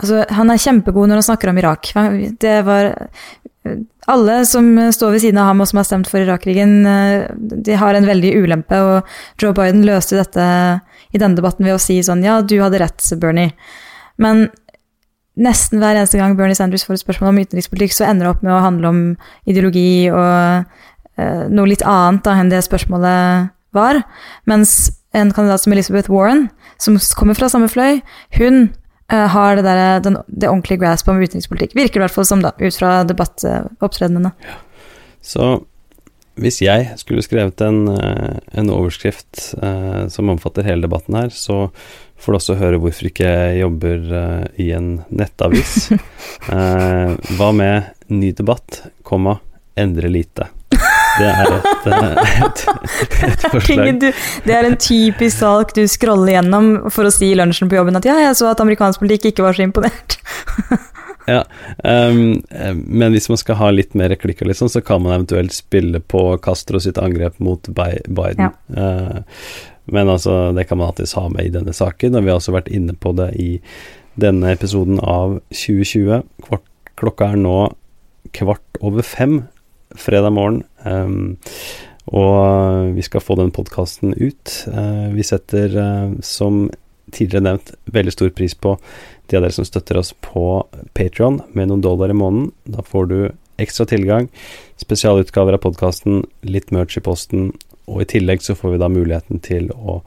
altså, 0.00 0.24
Han 0.30 0.50
er 0.50 0.60
kjempegod 0.60 1.10
når 1.10 1.20
han 1.22 1.28
snakker 1.28 1.52
om 1.52 1.60
Irak. 1.60 1.92
Det 2.40 2.56
var 2.66 2.92
alle 4.12 4.40
som 4.44 4.66
står 4.92 5.14
ved 5.14 5.22
siden 5.24 5.40
av 5.40 5.48
ham 5.48 5.62
og 5.64 5.68
som 5.70 5.80
har 5.80 5.86
stemt 5.88 6.08
for 6.10 6.20
Irak-krigen, 6.20 6.82
eh, 6.86 7.30
de 7.38 7.78
har 7.80 7.96
en 7.96 8.08
veldig 8.08 8.34
ulempe. 8.36 8.76
Og 8.76 9.40
Joe 9.40 9.56
Biden 9.56 9.86
løste 9.86 10.18
dette 10.20 10.44
i 11.14 11.20
denne 11.20 11.38
debatten 11.38 11.64
ved 11.64 11.76
å 11.76 11.80
si 11.80 12.00
sånn 12.04 12.24
Ja, 12.24 12.40
du 12.42 12.58
hadde 12.60 12.82
rett, 12.82 13.00
Bernie. 13.20 13.54
Men 14.20 14.48
nesten 15.34 15.80
hver 15.82 15.96
eneste 15.96 16.20
gang 16.20 16.36
Bernie 16.38 16.54
Sanders 16.54 16.84
får 16.86 16.98
et 16.98 17.04
spørsmål 17.04 17.32
om 17.32 17.40
utenrikspolitikk, 17.42 17.94
så 17.96 18.06
ender 18.06 18.26
det 18.28 18.34
opp 18.34 18.44
med 18.44 18.54
å 18.54 18.62
handle 18.62 18.90
om 18.92 19.00
ideologi 19.50 20.06
og 20.12 20.68
uh, 21.18 21.44
noe 21.50 21.70
litt 21.70 21.82
annet 21.82 22.22
da, 22.26 22.36
enn 22.38 22.52
det 22.52 22.62
spørsmålet 22.66 23.50
var. 23.74 24.02
Mens 24.50 24.92
en 25.14 25.32
kandidat 25.34 25.64
som 25.64 25.74
Elizabeth 25.74 26.12
Warren, 26.12 26.48
som 26.78 26.98
kommer 27.18 27.38
fra 27.38 27.50
samme 27.50 27.66
fløy, 27.70 27.98
hun 28.38 28.68
har 29.12 29.58
det, 29.58 29.62
der, 29.66 30.00
den, 30.00 30.16
det 30.26 30.48
ordentlige 30.48 30.80
grasp 30.80 31.08
om 31.12 31.18
utenrikspolitikk. 31.20 31.74
Virker 31.76 31.98
det 31.98 32.00
i 32.00 32.04
hvert 32.06 32.14
fall 32.14 32.26
som, 32.28 32.40
da, 32.44 32.54
ut 32.56 32.78
fra 32.78 32.92
debattopptredenene. 33.04 34.32
Ja. 34.46 34.56
Så 35.24 35.48
hvis 36.40 36.58
jeg 36.64 36.88
skulle 36.98 37.22
skrevet 37.22 37.62
en, 37.62 37.86
eh, 37.88 38.38
en 38.58 38.70
overskrift 38.74 39.54
eh, 39.62 40.06
som 40.10 40.32
omfatter 40.32 40.66
hele 40.66 40.82
debatten 40.86 41.14
her, 41.14 41.30
så 41.30 41.68
får 42.18 42.32
du 42.32 42.38
også 42.38 42.56
høre 42.58 42.80
hvorfor 42.82 43.10
ikke 43.10 43.28
jeg 43.28 43.60
jobber 43.60 44.08
eh, 44.20 44.46
i 44.66 44.70
en 44.74 44.96
nettavis. 45.14 45.92
hva 47.38 47.50
med 47.54 48.10
ny 48.10 48.32
debatt, 48.34 48.82
komma, 49.06 49.38
endre 49.78 50.10
lite? 50.10 50.50
Det 51.18 51.28
er 51.30 51.52
et, 51.54 51.86
eh, 51.90 52.32
et, 52.46 52.64
et 53.28 53.44
forslag. 53.52 54.00
det 54.00 54.56
er 54.56 54.68
en 54.68 54.78
typisk 54.80 55.38
sak 55.38 55.74
du 55.76 55.84
scroller 55.90 56.36
gjennom 56.38 56.72
for 56.94 57.08
å 57.08 57.12
si 57.14 57.30
i 57.32 57.38
lunsjen 57.38 57.70
på 57.70 57.78
jobben 57.78 58.00
at 58.00 58.08
ja, 58.08 58.16
jeg 58.26 58.38
så 58.38 58.50
at 58.50 58.62
amerikansk 58.64 59.04
politikk 59.04 59.32
ikke 59.32 59.46
var 59.46 59.56
så 59.56 59.66
imponert. 59.68 60.18
Ja, 61.24 61.38
um, 61.80 62.42
men 62.84 63.14
hvis 63.14 63.30
man 63.32 63.38
skal 63.40 63.56
ha 63.56 63.70
litt 63.72 63.94
mer 63.96 64.12
klikk 64.20 64.42
og 64.44 64.50
litt 64.50 64.58
sånn, 64.58 64.68
så 64.68 64.82
kan 64.84 65.00
man 65.00 65.14
eventuelt 65.14 65.54
spille 65.56 66.02
på 66.04 66.20
Castro 66.44 66.76
sitt 66.84 67.00
angrep 67.00 67.38
mot 67.40 67.64
Biden. 67.64 68.12
Biden. 68.12 68.52
Uh, 68.68 69.22
men 69.84 70.10
altså, 70.12 70.52
det 70.52 70.66
kan 70.68 70.80
man 70.80 70.90
alltids 70.90 71.16
ha 71.16 71.24
med 71.32 71.48
i 71.48 71.54
denne 71.54 71.72
saken, 71.72 72.16
og 72.16 72.26
vi 72.26 72.32
har 72.32 72.40
også 72.40 72.52
vært 72.56 72.68
inne 72.72 72.92
på 72.96 73.14
det 73.16 73.30
i 73.40 73.48
denne 74.20 74.52
episoden 74.52 75.00
av 75.00 75.38
2020. 75.52 76.22
Kvart, 76.44 76.68
klokka 77.00 77.32
er 77.32 77.40
nå 77.40 77.56
kvart 78.36 78.84
over 78.84 79.04
fem 79.06 79.42
fredag 79.94 80.34
morgen. 80.34 80.62
Um, 80.84 81.36
og 82.10 82.94
vi 82.96 83.04
skal 83.04 83.22
få 83.24 83.36
den 83.40 83.52
podkasten 83.54 84.14
ut. 84.16 84.56
Uh, 84.68 85.10
vi 85.14 85.24
setter, 85.26 85.76
uh, 85.78 86.16
som 86.24 86.66
tidligere 87.14 87.46
nevnt, 87.48 87.74
veldig 87.94 88.14
stor 88.14 88.32
pris 88.34 88.56
på 88.56 88.76
de 89.30 89.38
av 89.38 89.44
dere 89.44 89.54
som 89.56 89.66
støtter 89.66 89.98
oss 90.00 90.12
på 90.24 90.64
Patron 90.96 91.40
med 91.56 91.70
noen 91.70 91.84
dollar 91.84 92.12
i 92.12 92.18
måneden. 92.18 92.50
Da 92.68 92.84
får 92.84 93.10
du 93.10 93.18
ekstra 93.62 93.86
tilgang, 93.86 94.28
spesialutgaver 94.82 95.56
av 95.56 95.62
podkasten, 95.62 96.24
litt 96.42 96.72
merch 96.74 96.98
i 96.98 97.04
posten, 97.04 97.52
og 97.86 98.02
i 98.02 98.08
tillegg 98.14 98.42
så 98.42 98.56
får 98.58 98.74
vi 98.74 98.80
da 98.82 98.88
muligheten 98.90 99.42
til 99.44 99.68
å 99.76 100.00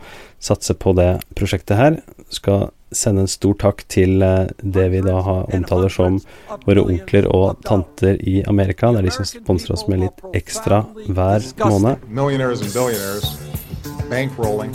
satse 0.44 0.76
på 0.78 0.94
det 0.98 1.12
prosjektet 1.38 1.78
her. 1.80 2.00
Skal 2.34 2.72
sende 2.92 3.26
en 3.26 3.32
stor 3.32 3.56
takk 3.60 3.84
til 3.92 4.22
eh, 4.24 4.48
det 4.64 4.88
vi 4.94 5.02
da 5.06 5.20
har 5.26 5.50
omtaler 5.56 5.92
som 5.92 6.20
våre 6.66 6.84
onkler 6.86 7.28
og 7.34 7.62
tanter 7.68 8.20
i 8.24 8.42
Amerika. 8.48 8.92
Det 8.92 9.04
er 9.04 9.10
de 9.10 9.16
som 9.18 9.28
sponser 9.28 9.76
oss 9.76 9.88
med 9.92 10.06
litt 10.06 10.24
ekstra 10.38 10.84
hver 11.08 11.44
måned. 11.68 11.98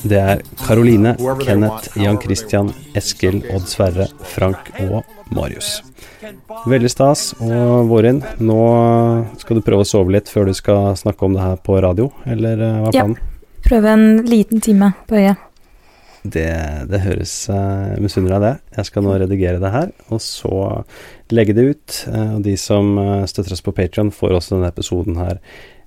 Det 0.05 0.18
er 0.20 0.42
Karoline, 0.66 1.14
Kenneth, 1.40 1.96
Jan 1.96 2.20
Christian, 2.20 2.72
Eskil, 2.98 3.40
Odd 3.55 3.68
Sverre, 3.70 4.09
Frank 4.35 4.72
og 4.85 5.01
Marius. 5.33 5.79
Veldig 6.68 6.90
stas. 6.92 7.31
Og 7.40 7.88
Vårin, 7.90 8.20
nå 8.44 8.59
skal 9.40 9.59
du 9.59 9.64
prøve 9.64 9.87
å 9.87 9.88
sove 9.88 10.14
litt 10.14 10.29
før 10.31 10.51
du 10.51 10.55
skal 10.57 10.92
snakke 11.01 11.27
om 11.27 11.37
det 11.37 11.42
her 11.44 11.57
på 11.64 11.81
radio, 11.83 12.11
eller 12.29 12.61
eh, 12.61 12.83
hva 12.85 12.92
er 12.92 13.01
Ja. 13.01 13.09
Prøve 13.62 13.92
en 13.94 14.07
liten 14.27 14.61
time 14.61 14.92
på 15.07 15.16
øyet. 15.20 15.38
Det, 16.23 16.49
det 16.87 17.01
høres 17.03 17.33
uh, 17.51 17.99
misunnelig 17.99 18.37
av 18.37 18.45
det. 18.45 18.53
Jeg 18.77 18.89
skal 18.89 19.05
nå 19.07 19.17
redigere 19.19 19.59
det 19.63 19.73
her, 19.75 19.89
og 20.15 20.21
så 20.23 20.57
legge 21.35 21.57
det 21.57 21.65
ut. 21.73 21.97
Uh, 22.07 22.37
og 22.37 22.45
de 22.47 22.55
som 22.61 22.93
uh, 23.01 23.25
støtter 23.27 23.57
oss 23.57 23.65
på 23.67 23.75
Patreon 23.75 24.13
får 24.15 24.37
også 24.39 24.55
denne 24.55 24.71
episoden 24.71 25.19
her 25.19 25.41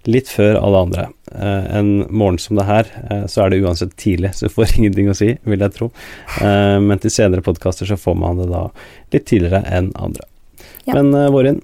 litt 0.05 0.27
før 0.29 0.59
alle 0.59 0.83
andre. 0.85 1.07
Uh, 1.31 1.63
en 1.79 1.93
morgen 2.11 2.37
som 2.41 2.59
det 2.59 2.67
her, 2.67 2.91
så 3.31 3.45
er 3.45 3.53
det 3.55 3.63
uansett 3.63 3.95
tidlig, 3.97 4.35
så 4.35 4.49
du 4.49 4.53
får 4.53 4.73
ingenting 4.77 5.09
å 5.09 5.17
si, 5.17 5.31
vil 5.47 5.63
jeg 5.63 5.77
tro. 5.77 5.89
Men 6.41 6.99
til 7.01 7.13
senere 7.15 7.45
podkaster 7.45 7.89
så 7.89 7.97
får 7.97 8.19
man 8.19 8.43
det 8.43 8.51
da 8.51 8.67
litt 9.15 9.25
tidligere 9.31 9.63
enn 9.71 9.93
andre. 9.95 10.27
Ja. 10.85 10.93
Men 10.99 11.13
uh, 11.15 11.29
Vårin, 11.33 11.61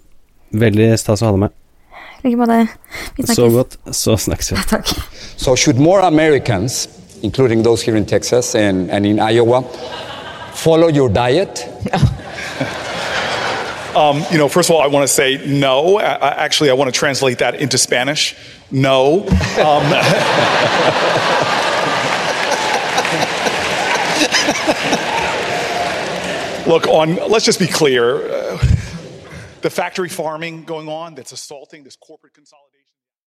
veldig 0.58 0.94
stas 1.00 1.22
å 1.22 1.30
ha 1.30 1.36
deg 1.36 1.44
med. 1.46 1.58
Like 2.22 2.38
måte. 2.38 2.58
Vi 3.18 3.24
Så 3.26 3.34
snakkes. 3.34 3.54
godt, 3.54 3.78
så 3.98 4.16
snakkes 4.18 4.52
vi. 4.52 4.58
Takk. 4.70 4.90
So, 5.42 5.56
should 5.56 5.80
more 5.82 6.02
Americans, 6.06 6.88
including 7.24 7.64
those 7.64 7.82
here 7.82 7.96
in 7.96 8.06
Texas 8.06 8.56
and, 8.56 8.90
and 8.92 9.06
in 9.06 9.20
Iowa, 9.20 9.64
follow 10.54 10.88
your 10.88 11.10
diet? 11.10 11.68
Um, 13.94 14.24
you 14.32 14.38
know, 14.38 14.48
first 14.48 14.70
of 14.70 14.76
all, 14.78 14.82
I 14.82 14.88
want 14.88 15.04
to 15.04 15.08
say 15.14 15.46
no. 15.46 15.98
I, 16.00 16.14
I- 16.14 16.46
actually, 16.46 16.70
I 16.70 16.74
want 16.74 16.94
to 16.94 16.98
translate 16.98 17.40
that 17.40 17.56
into 17.56 17.78
Spanish. 17.78 18.38
No. 18.72 19.28
Um, 19.60 19.92
look, 26.68 26.88
on. 26.88 27.16
Let's 27.30 27.44
just 27.46 27.60
be 27.60 27.68
clear. 27.68 28.32
Uh, 28.32 28.58
the 29.62 29.70
factory 29.70 30.10
farming 30.10 30.64
going 30.64 30.88
on 30.88 31.14
that's 31.16 31.32
assaulting 31.34 31.84
this 31.84 31.96
corporate 31.96 32.34
consolidation. 32.34 32.71